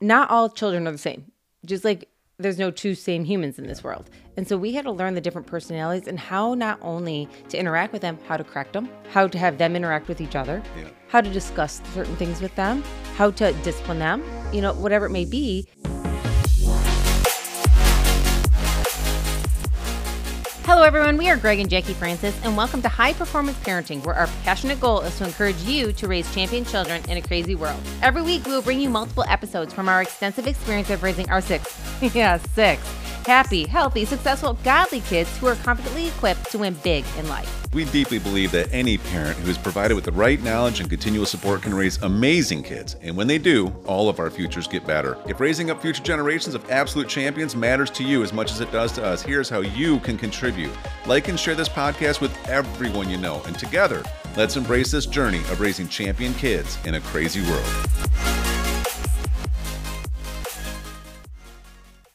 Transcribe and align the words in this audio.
not 0.00 0.30
all 0.30 0.48
children 0.48 0.86
are 0.86 0.92
the 0.92 0.98
same. 0.98 1.32
Just 1.64 1.84
like 1.84 2.08
there's 2.40 2.58
no 2.58 2.70
two 2.70 2.94
same 2.94 3.24
humans 3.24 3.58
in 3.58 3.66
this 3.66 3.82
world. 3.82 4.08
And 4.36 4.46
so 4.46 4.56
we 4.56 4.72
had 4.72 4.84
to 4.84 4.92
learn 4.92 5.14
the 5.14 5.20
different 5.20 5.48
personalities 5.48 6.06
and 6.06 6.20
how 6.20 6.54
not 6.54 6.78
only 6.82 7.28
to 7.48 7.58
interact 7.58 7.92
with 7.92 8.02
them, 8.02 8.16
how 8.28 8.36
to 8.36 8.44
correct 8.44 8.74
them, 8.74 8.88
how 9.10 9.26
to 9.26 9.36
have 9.36 9.58
them 9.58 9.74
interact 9.74 10.06
with 10.06 10.20
each 10.20 10.36
other, 10.36 10.62
Yeah. 10.76 10.84
how 11.08 11.20
to 11.20 11.28
discuss 11.30 11.80
certain 11.94 12.14
things 12.14 12.40
with 12.40 12.54
them, 12.54 12.84
how 13.16 13.32
to 13.32 13.52
discipline 13.64 13.98
them, 13.98 14.22
you 14.52 14.60
know, 14.60 14.72
whatever 14.74 15.06
it 15.06 15.10
may 15.10 15.24
be. 15.24 15.66
Everyone. 20.88 21.18
We 21.18 21.28
are 21.28 21.36
Greg 21.36 21.60
and 21.60 21.68
Jacquie 21.68 21.94
Francis, 21.94 22.34
and 22.44 22.56
welcome 22.56 22.80
to 22.80 22.88
High 22.88 23.12
Performance 23.12 23.58
Parenting, 23.58 24.02
where 24.06 24.14
our 24.14 24.26
passionate 24.42 24.80
goal 24.80 25.02
is 25.02 25.18
to 25.18 25.26
encourage 25.26 25.60
you 25.64 25.92
to 25.92 26.08
raise 26.08 26.34
champion 26.34 26.64
children 26.64 27.02
in 27.10 27.18
a 27.18 27.20
crazy 27.20 27.54
world. 27.54 27.78
Every 28.00 28.22
week, 28.22 28.46
we 28.46 28.52
will 28.52 28.62
bring 28.62 28.80
you 28.80 28.88
multiple 28.88 29.26
episodes 29.28 29.74
from 29.74 29.86
our 29.86 30.00
extensive 30.00 30.46
experience 30.46 30.88
of 30.88 31.02
raising 31.02 31.28
our 31.28 31.42
six, 31.42 31.78
yeah, 32.14 32.38
six, 32.38 32.80
happy, 33.28 33.66
healthy, 33.66 34.06
successful, 34.06 34.54
godly 34.64 35.00
kids 35.02 35.36
who 35.36 35.46
are 35.46 35.54
confidently 35.56 36.08
equipped 36.08 36.50
to 36.50 36.56
win 36.56 36.72
big 36.82 37.04
in 37.18 37.28
life. 37.28 37.58
We 37.74 37.84
deeply 37.84 38.18
believe 38.18 38.50
that 38.52 38.72
any 38.72 38.96
parent 38.96 39.36
who 39.40 39.50
is 39.50 39.58
provided 39.58 39.94
with 39.94 40.04
the 40.04 40.12
right 40.12 40.42
knowledge 40.42 40.80
and 40.80 40.88
continual 40.88 41.26
support 41.26 41.60
can 41.60 41.74
raise 41.74 42.00
amazing 42.00 42.62
kids. 42.62 42.96
And 43.02 43.14
when 43.14 43.26
they 43.26 43.36
do, 43.36 43.68
all 43.84 44.08
of 44.08 44.18
our 44.18 44.30
futures 44.30 44.66
get 44.66 44.86
better. 44.86 45.18
If 45.26 45.40
raising 45.40 45.70
up 45.70 45.82
future 45.82 46.02
generations 46.02 46.54
of 46.54 46.70
absolute 46.70 47.06
champions 47.06 47.54
matters 47.54 47.90
to 47.90 48.02
you 48.02 48.22
as 48.22 48.32
much 48.32 48.50
as 48.50 48.62
it 48.62 48.72
does 48.72 48.92
to 48.92 49.04
us, 49.04 49.20
here's 49.20 49.50
how 49.50 49.60
you 49.60 50.00
can 50.00 50.16
contribute. 50.16 50.72
Like 51.04 51.28
and 51.28 51.38
share 51.38 51.54
this 51.54 51.68
podcast 51.68 52.22
with 52.22 52.34
everyone 52.48 53.10
you 53.10 53.18
know. 53.18 53.42
And 53.44 53.58
together, 53.58 54.02
let's 54.38 54.56
embrace 54.56 54.90
this 54.90 55.04
journey 55.04 55.40
of 55.50 55.60
raising 55.60 55.88
champion 55.88 56.32
kids 56.32 56.78
in 56.86 56.94
a 56.94 57.00
crazy 57.00 57.42
world. 57.42 58.57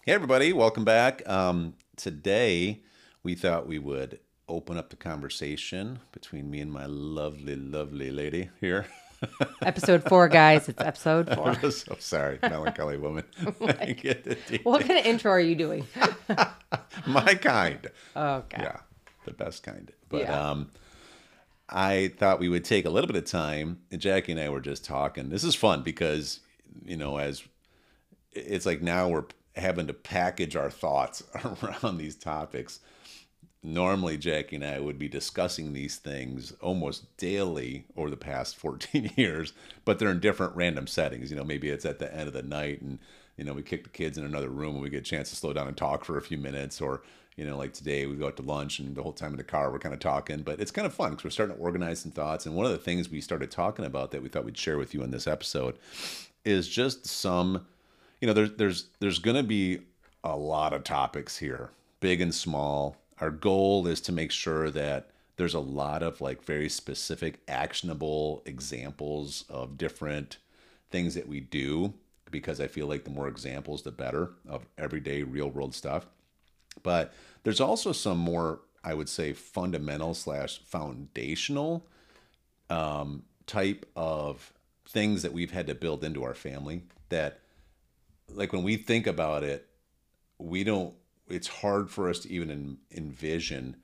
Hey, 0.06 0.12
everybody, 0.14 0.52
welcome 0.52 0.84
back. 0.84 1.28
Um, 1.30 1.76
today, 1.96 2.82
we 3.24 3.36
thought 3.36 3.68
we 3.68 3.80
would 3.80 4.20
open 4.50 4.78
up 4.78 4.90
the 4.90 4.96
conversation 4.98 6.00
between 6.12 6.52
me 6.52 6.60
and 6.60 6.72
my 6.72 6.86
lovely, 6.86 7.56
lovely 7.56 8.12
lady 8.12 8.50
here. 8.60 8.86
Episode 9.62 10.04
four, 10.04 10.28
guys. 10.28 10.68
It's 10.68 10.82
episode 10.82 11.34
four. 11.34 11.50
I'm 11.64 11.72
so 11.72 11.96
sorry, 12.00 12.38
melancholy 12.42 12.98
woman. 12.98 13.24
I 13.62 13.94
get 13.94 14.26
the 14.26 14.36
deal. 14.36 14.60
What 14.64 14.82
kind 14.86 15.00
of 15.00 15.06
intro 15.06 15.32
are 15.32 15.40
you 15.40 15.56
doing? 15.56 15.88
my 17.08 17.36
kind. 17.36 17.88
Okay. 18.14 18.62
Yeah, 18.62 18.80
the 19.24 19.32
best 19.32 19.64
kind. 19.64 19.90
But 20.10 20.24
Yeah. 20.24 20.50
um, 20.50 20.72
I 21.70 22.12
thought 22.18 22.42
we 22.42 22.50
would 22.50 22.66
take 22.66 22.84
a 22.84 22.90
little 22.90 23.08
bit 23.08 23.16
of 23.16 23.24
time. 23.26 23.80
And 23.90 24.02
Jacquie 24.02 24.32
and 24.32 24.40
I 24.42 24.50
were 24.50 24.60
just 24.60 24.84
talking. 24.84 25.30
This 25.30 25.46
is 25.46 25.56
fun 25.56 25.84
because, 25.84 26.42
you 26.84 26.98
know, 26.98 27.16
as 27.16 27.42
it's 28.34 28.66
like 28.66 28.82
now 28.82 29.08
we're 29.08 29.24
having 29.56 29.88
to 29.88 29.94
package 29.94 30.56
our 30.56 30.70
thoughts 30.70 31.24
around 31.64 31.98
these 31.98 32.16
topics. 32.16 32.80
Normally, 33.66 34.18
Jacquie 34.18 34.54
and 34.54 34.66
I 34.66 34.80
would 34.80 35.00
be 35.00 35.08
discussing 35.08 35.72
these 35.72 35.96
things 35.96 36.52
almost 36.60 37.16
daily 37.18 37.86
over 37.96 38.10
the 38.10 38.18
past 38.18 38.56
14 38.58 39.12
years, 39.16 39.54
but 39.86 40.00
they're 40.00 40.12
in 40.12 40.20
different 40.20 40.56
random 40.56 40.88
settings. 40.88 41.30
You 41.30 41.38
know, 41.38 41.46
maybe 41.46 41.70
it's 41.70 41.86
at 41.86 42.00
the 42.00 42.14
end 42.14 42.28
of 42.28 42.34
the 42.34 42.44
night 42.44 42.82
and, 42.82 43.00
you 43.38 43.46
know, 43.46 43.54
we 43.54 43.64
kick 43.64 43.84
the 43.84 43.90
kids 43.90 44.18
in 44.18 44.26
another 44.26 44.50
room 44.50 44.76
and 44.76 44.84
we 44.84 44.90
get 44.90 45.00
a 45.00 45.02
chance 45.02 45.30
to 45.30 45.36
slow 45.36 45.54
down 45.54 45.68
and 45.68 45.78
talk 45.78 46.04
for 46.04 46.18
a 46.18 46.22
few 46.22 46.38
minutes. 46.38 46.82
Or, 46.82 47.04
you 47.38 47.46
know, 47.46 47.58
like 47.58 47.74
today 47.74 48.06
we 48.06 48.16
go 48.16 48.28
out 48.28 48.36
to 48.38 48.44
lunch 48.44 48.80
and 48.80 48.96
the 48.96 49.02
whole 49.02 49.14
time 49.14 49.32
in 49.32 49.38
the 49.38 49.44
car 49.44 49.72
we're 49.72 49.80
kind 49.80 49.94
of 49.94 50.02
talking. 50.02 50.42
But 50.42 50.60
it's 50.60 50.72
kind 50.72 50.86
of 50.86 50.94
fun 50.94 51.12
because 51.12 51.24
we're 51.24 51.30
starting 51.30 51.56
to 51.56 51.62
organize 51.62 52.00
some 52.00 52.12
thoughts. 52.12 52.46
And 52.46 52.56
one 52.56 52.66
of 52.66 52.74
the 52.74 52.78
things 52.78 53.10
we 53.10 53.22
started 53.22 53.50
talking 53.50 53.86
about 53.86 54.12
that 54.12 54.22
we 54.22 54.28
thought 54.28 54.46
we'd 54.46 54.58
share 54.58 54.78
with 54.78 54.94
you 54.94 55.04
in 55.04 55.12
this 55.12 55.26
episode 55.26 55.78
is 56.44 56.68
just 56.68 57.06
some 57.06 57.66
you 58.24 58.28
know, 58.28 58.32
there's 58.32 58.54
there's 58.54 58.86
there's 59.02 59.20
going 59.20 59.36
to 59.36 59.44
be 59.44 59.80
a 60.24 60.34
lot 60.34 60.72
of 60.72 60.86
topics 60.86 61.38
here, 61.38 61.72
big 62.00 62.22
and 62.22 62.34
small. 62.34 62.96
Our 63.20 63.32
goal 63.32 63.86
is 63.86 64.00
to 64.00 64.14
make 64.14 64.32
sure 64.32 64.70
that 64.70 65.10
there's 65.36 65.56
a 65.56 65.60
lot 65.60 66.02
of 66.02 66.22
like 66.22 66.42
very 66.42 66.70
specific, 66.70 67.42
actionable 67.50 68.42
examples 68.46 69.44
of 69.50 69.78
different 69.78 70.38
things 70.90 71.16
that 71.16 71.28
we 71.28 71.42
do 71.42 71.96
because 72.32 72.62
I 72.62 72.68
feel 72.68 72.88
like 72.88 73.04
the 73.04 73.10
more 73.10 73.28
examples, 73.28 73.82
the 73.82 73.92
better 73.92 74.30
of 74.48 74.66
everyday 74.78 75.24
real 75.24 75.50
world 75.50 75.76
stuff. 75.76 76.06
But 76.82 77.14
there's 77.44 77.60
also 77.60 77.92
some 77.92 78.20
more, 78.20 78.62
I 78.86 78.94
would 78.94 79.10
say, 79.10 79.34
fundamental 79.34 80.14
slash 80.14 80.62
foundational 80.64 81.86
um, 82.70 83.24
type 83.48 83.86
of 83.98 84.54
things 84.88 85.24
that 85.24 85.34
we've 85.34 85.52
had 85.52 85.68
to 85.68 85.76
build 85.76 86.06
into 86.06 86.24
our 86.24 86.34
family 86.34 86.84
that 87.10 87.42
like 88.36 88.54
when 88.54 88.64
we 88.64 88.78
think 88.78 89.08
about 89.08 89.44
it, 89.44 89.68
we 90.38 90.64
don't. 90.64 90.94
It's 91.28 91.48
hard 91.48 91.90
for 91.90 92.10
us 92.10 92.20
to 92.20 92.32
even 92.32 92.52
en- 92.52 92.78
envision 92.92 93.78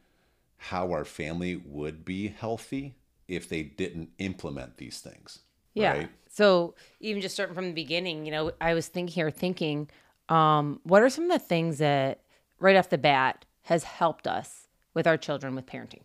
how 0.57 0.91
our 0.91 1.05
family 1.05 1.55
would 1.55 2.03
be 2.03 2.27
healthy 2.27 2.95
if 3.27 3.47
they 3.47 3.63
didn't 3.63 4.09
implement 4.17 4.77
these 4.77 4.99
things. 4.99 5.39
Yeah. 5.73 5.93
right? 5.93 6.09
So 6.29 6.75
even 6.99 7.21
just 7.21 7.33
starting 7.33 7.55
from 7.55 7.67
the 7.67 7.73
beginning, 7.73 8.25
you 8.25 8.31
know, 8.31 8.51
I 8.59 8.73
was 8.73 8.87
thinking 8.87 9.13
here, 9.13 9.31
thinking, 9.31 9.89
um, 10.27 10.81
what 10.83 11.01
are 11.01 11.09
some 11.09 11.25
of 11.25 11.31
the 11.31 11.45
things 11.45 11.77
that 11.77 12.21
right 12.59 12.75
off 12.75 12.89
the 12.89 12.97
bat 12.97 13.45
has 13.63 13.83
helped 13.83 14.27
us 14.27 14.67
with 14.93 15.07
our 15.07 15.17
children 15.17 15.55
with 15.55 15.65
parenting? 15.65 16.01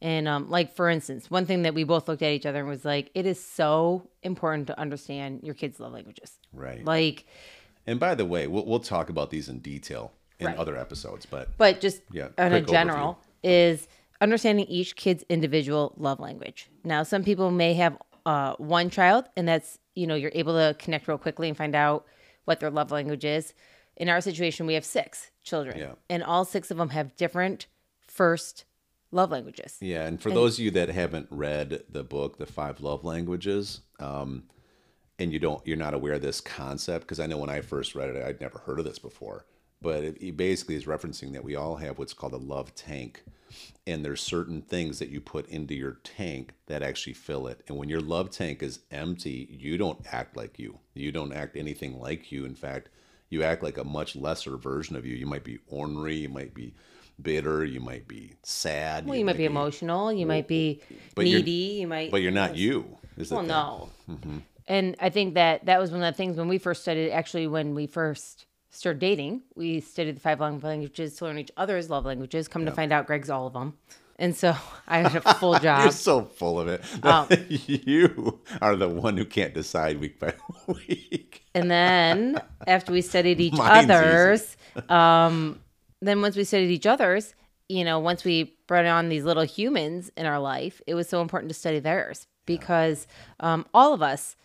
And 0.00 0.28
um, 0.28 0.50
like 0.50 0.74
for 0.74 0.88
instance, 0.88 1.30
one 1.30 1.46
thing 1.46 1.62
that 1.62 1.74
we 1.74 1.84
both 1.84 2.08
looked 2.08 2.22
at 2.22 2.32
each 2.32 2.46
other 2.46 2.60
and 2.60 2.68
was 2.68 2.84
like, 2.84 3.10
it 3.14 3.26
is 3.26 3.42
so 3.42 4.08
important 4.22 4.66
to 4.68 4.78
understand 4.78 5.40
your 5.42 5.54
kids' 5.54 5.80
love 5.80 5.92
languages. 5.92 6.38
Right. 6.52 6.84
Like, 6.84 7.26
And 7.86 8.00
by 8.00 8.14
the 8.14 8.24
way, 8.24 8.46
we'll 8.46 8.64
we'll 8.66 8.80
talk 8.80 9.08
about 9.08 9.30
these 9.30 9.48
in 9.48 9.60
detail 9.60 10.12
in 10.38 10.48
Right. 10.48 10.56
other 10.58 10.76
episodes, 10.76 11.26
but 11.26 11.56
but 11.56 11.80
just 11.80 12.02
Yeah, 12.12 12.28
on 12.38 12.52
a 12.52 12.60
general 12.60 13.18
is 13.42 13.88
understanding 14.20 14.66
each 14.66 14.96
kid's 14.96 15.24
individual 15.28 15.94
love 15.96 16.20
language. 16.20 16.68
Now, 16.84 17.02
some 17.02 17.22
people 17.22 17.50
may 17.50 17.74
have 17.74 17.96
uh, 18.24 18.54
one 18.58 18.90
child, 18.90 19.26
and 19.36 19.46
that's 19.46 19.78
you 19.94 20.06
know 20.06 20.14
you're 20.14 20.32
able 20.34 20.54
to 20.54 20.74
connect 20.78 21.06
real 21.08 21.18
quickly 21.18 21.48
and 21.48 21.56
find 21.56 21.74
out 21.74 22.06
what 22.44 22.60
their 22.60 22.70
love 22.70 22.90
language 22.90 23.24
is. 23.24 23.54
In 23.96 24.08
our 24.10 24.20
situation, 24.20 24.66
we 24.66 24.74
have 24.74 24.84
six 24.84 25.30
children, 25.42 25.78
Yeah. 25.78 25.92
and 26.10 26.22
all 26.22 26.44
six 26.44 26.70
of 26.70 26.76
them 26.76 26.90
have 26.90 27.16
different 27.16 27.66
first 28.06 28.64
love 29.10 29.30
languages. 29.30 29.78
Yeah, 29.80 30.06
and 30.06 30.20
for 30.20 30.30
those 30.30 30.58
of 30.58 30.64
you 30.64 30.70
that 30.72 30.88
haven't 30.90 31.28
read 31.30 31.84
the 31.88 32.02
book, 32.02 32.36
The 32.38 32.46
Five 32.46 32.80
Love 32.80 33.04
Languages, 33.04 33.80
um, 34.00 34.42
and 35.18 35.32
you 35.32 35.38
don't, 35.38 35.66
you're 35.66 35.76
not 35.76 35.94
aware 35.94 36.14
of 36.14 36.22
this 36.22 36.40
concept, 36.40 37.04
because 37.04 37.20
I 37.20 37.26
know 37.26 37.38
when 37.38 37.50
I 37.50 37.60
first 37.60 37.94
read 37.94 38.10
it, 38.10 38.22
I'd 38.22 38.40
never 38.40 38.58
heard 38.58 38.78
of 38.78 38.84
this 38.84 38.98
before. 38.98 39.46
But 39.82 40.04
it, 40.04 40.16
it 40.20 40.36
basically 40.36 40.74
is 40.74 40.86
referencing 40.86 41.32
that 41.32 41.44
we 41.44 41.54
all 41.54 41.76
have 41.76 41.98
what's 41.98 42.14
called 42.14 42.32
a 42.32 42.38
love 42.38 42.74
tank, 42.74 43.24
and 43.86 44.04
there's 44.04 44.20
certain 44.20 44.62
things 44.62 44.98
that 44.98 45.08
you 45.08 45.20
put 45.20 45.48
into 45.48 45.74
your 45.74 45.98
tank 46.02 46.52
that 46.66 46.82
actually 46.82 47.12
fill 47.12 47.46
it. 47.46 47.62
And 47.68 47.76
when 47.76 47.88
your 47.88 48.00
love 48.00 48.30
tank 48.30 48.62
is 48.62 48.80
empty, 48.90 49.48
you 49.50 49.78
don't 49.78 50.00
act 50.12 50.36
like 50.36 50.58
you. 50.58 50.78
You 50.94 51.12
don't 51.12 51.32
act 51.32 51.56
anything 51.56 51.98
like 51.98 52.32
you. 52.32 52.44
In 52.44 52.54
fact, 52.54 52.88
you 53.28 53.42
act 53.42 53.62
like 53.62 53.78
a 53.78 53.84
much 53.84 54.16
lesser 54.16 54.56
version 54.56 54.96
of 54.96 55.06
you. 55.06 55.14
You 55.14 55.26
might 55.26 55.44
be 55.44 55.58
ornery, 55.68 56.16
you 56.16 56.28
might 56.28 56.54
be 56.54 56.74
bitter, 57.20 57.64
you 57.64 57.80
might 57.80 58.06
be 58.06 58.34
sad. 58.42 59.06
Well, 59.06 59.16
you 59.16 59.24
might 59.24 59.36
be 59.36 59.46
emotional, 59.46 60.12
you 60.12 60.26
might 60.26 60.48
be 60.48 60.82
needy, 61.16 61.78
you 61.80 61.86
might. 61.86 62.10
But 62.10 62.22
you're 62.22 62.32
not 62.32 62.56
you. 62.56 62.98
Well, 63.30 63.42
no. 63.42 63.90
Mm-hmm. 64.10 64.38
And 64.68 64.96
I 65.00 65.10
think 65.10 65.34
that 65.34 65.66
that 65.66 65.80
was 65.80 65.90
one 65.90 66.02
of 66.02 66.12
the 66.12 66.16
things 66.16 66.36
when 66.36 66.48
we 66.48 66.58
first 66.58 66.82
studied, 66.82 67.12
actually, 67.12 67.46
when 67.46 67.74
we 67.74 67.86
first 67.86 68.46
started 68.70 68.98
dating, 68.98 69.42
we 69.54 69.80
studied 69.80 70.16
the 70.16 70.20
five 70.20 70.40
love 70.40 70.62
languages 70.62 71.16
to 71.16 71.24
learn 71.24 71.38
each 71.38 71.52
other's 71.56 71.88
love 71.88 72.04
languages. 72.04 72.48
Come 72.48 72.66
to 72.66 72.72
find 72.72 72.92
out, 72.92 73.06
Greg's 73.06 73.30
all 73.30 73.46
of 73.46 73.52
them. 73.52 73.74
And 74.18 74.34
so 74.36 74.56
I 74.88 75.00
had 75.00 75.16
a 75.24 75.34
full 75.34 75.58
job. 75.58 75.82
You're 75.82 75.92
so 75.92 76.22
full 76.22 76.60
of 76.60 76.68
it. 76.68 76.82
Um, 77.04 77.28
you 77.48 78.40
are 78.60 78.76
the 78.76 78.88
one 78.88 79.16
who 79.16 79.24
can't 79.24 79.54
decide 79.54 80.00
week 80.00 80.18
by 80.18 80.34
week. 80.66 81.44
And 81.54 81.70
then 81.70 82.40
after 82.66 82.92
we 82.92 83.02
studied 83.02 83.40
each 83.40 83.54
Mine's 83.54 83.90
other's, 83.90 84.56
um, 84.88 85.60
then 86.02 86.20
once 86.20 86.36
we 86.36 86.44
studied 86.44 86.70
each 86.70 86.86
other's, 86.86 87.34
you 87.68 87.84
know, 87.84 87.98
once 87.98 88.24
we 88.24 88.56
brought 88.66 88.86
on 88.86 89.08
these 89.08 89.24
little 89.24 89.42
humans 89.42 90.10
in 90.16 90.26
our 90.26 90.38
life, 90.38 90.80
it 90.86 90.94
was 90.94 91.08
so 91.08 91.22
important 91.22 91.50
to 91.50 91.54
study 91.54 91.78
theirs 91.78 92.26
because 92.46 93.06
um, 93.40 93.66
all 93.74 93.92
of 93.92 94.02
us 94.02 94.36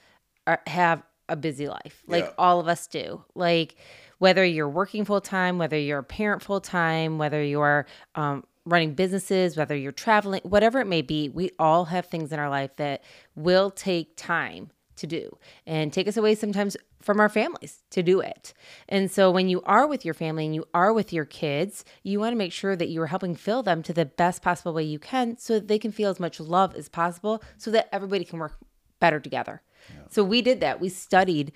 are, 0.48 0.62
have 0.68 1.04
a 1.30 1.36
busy 1.36 1.68
life. 1.68 2.04
Like 2.08 2.26
Yeah. 2.26 2.32
all 2.38 2.60
of 2.60 2.68
us 2.68 2.88
do. 2.88 3.24
Like 3.36 3.76
whether 4.18 4.44
you're 4.46 4.70
working 4.70 5.06
full 5.06 5.22
time, 5.22 5.58
whether 5.58 5.78
you're 5.78 6.00
a 6.00 6.04
parent 6.04 6.44
full 6.44 6.62
time, 6.62 7.18
whether 7.18 7.44
you're 7.44 7.86
um, 8.16 8.44
running 8.66 8.94
businesses, 8.94 9.58
whether 9.58 9.76
you're 9.76 9.92
traveling, 9.92 10.42
whatever 10.44 10.80
it 10.80 10.88
may 10.88 11.02
be, 11.02 11.30
we 11.30 11.50
all 11.58 11.86
have 11.86 12.06
things 12.06 12.32
in 12.32 12.40
our 12.40 12.50
life 12.50 12.76
that 12.76 13.04
will 13.36 13.72
take 13.72 14.16
time 14.18 14.70
to 14.98 15.08
do 15.08 15.36
and 15.66 15.92
take 15.92 16.08
us 16.08 16.18
away 16.18 16.36
sometimes 16.36 16.78
from 17.02 17.20
our 17.20 17.30
families 17.30 17.80
to 17.90 18.04
do 18.04 18.20
it. 18.20 18.54
And 18.88 19.10
so 19.10 19.32
when 19.32 19.50
you 19.50 19.64
are 19.64 19.88
with 19.88 20.06
your 20.06 20.14
family 20.14 20.46
and 20.46 20.54
you 20.54 20.66
are 20.76 20.94
with 20.94 21.12
your 21.12 21.26
kids, 21.26 21.84
you 22.04 22.20
want 22.20 22.34
to 22.34 22.38
make 22.38 22.52
sure 22.54 22.76
that 22.76 22.90
you 22.90 23.02
are 23.02 23.08
helping 23.08 23.36
fill 23.36 23.64
them 23.64 23.82
to 23.84 23.94
the 23.94 24.06
best 24.06 24.44
possible 24.44 24.74
way 24.74 24.84
you 24.84 25.00
can 25.00 25.38
so 25.40 25.54
that 25.56 25.68
they 25.68 25.80
can 25.80 25.92
feel 25.92 26.12
as 26.12 26.20
much 26.20 26.40
love 26.40 26.76
as 26.76 26.88
possible 26.90 27.42
so 27.58 27.72
that 27.72 27.90
everybody 27.92 28.24
can 28.24 28.38
work 28.38 28.58
better 29.02 29.20
together. 29.20 29.62
So 30.10 30.24
we 30.24 30.42
did 30.42 30.62
that. 30.62 30.80
We 30.80 30.88
studied 30.90 31.52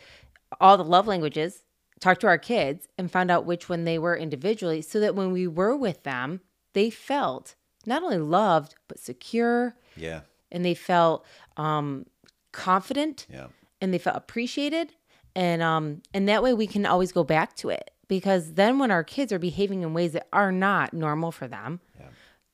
all 0.60 0.76
the 0.78 0.84
love 0.84 1.08
languages, 1.08 1.64
talked 2.02 2.22
to 2.22 2.28
our 2.28 2.38
kids, 2.38 2.88
and 2.98 3.10
found 3.12 3.32
out 3.32 3.46
which 3.46 3.70
one 3.70 3.86
they 3.86 3.98
were 4.00 4.18
individually 4.18 4.82
so 4.82 5.00
that 5.00 5.16
when 5.16 5.32
we 5.32 5.48
were 5.48 5.76
with 5.78 6.04
them, 6.04 6.42
they 6.74 6.90
felt 6.90 7.56
not 7.86 8.04
only 8.04 8.18
loved, 8.18 8.76
but 8.90 9.00
secure 9.00 9.76
Yeah. 9.96 10.22
and 10.52 10.66
they 10.66 10.74
felt 10.74 11.26
um, 11.56 12.06
confident 12.52 13.28
Yeah. 13.30 13.48
and 13.82 13.94
they 13.94 13.98
felt 14.00 14.18
appreciated 14.18 14.94
and 15.36 15.62
um 15.62 16.02
and 16.14 16.28
that 16.30 16.42
way 16.42 16.54
we 16.54 16.66
can 16.68 16.86
always 16.86 17.12
go 17.12 17.24
back 17.24 17.56
to 17.58 17.70
it 17.70 17.92
because 18.08 18.54
then 18.54 18.80
when 18.80 18.92
our 18.92 19.04
kids 19.04 19.34
are 19.34 19.40
behaving 19.40 19.82
in 19.82 19.94
ways 19.94 20.14
that 20.14 20.28
are 20.32 20.52
not 20.52 20.94
normal 20.94 21.32
for 21.32 21.48
them 21.48 21.82
Yeah. 22.00 22.08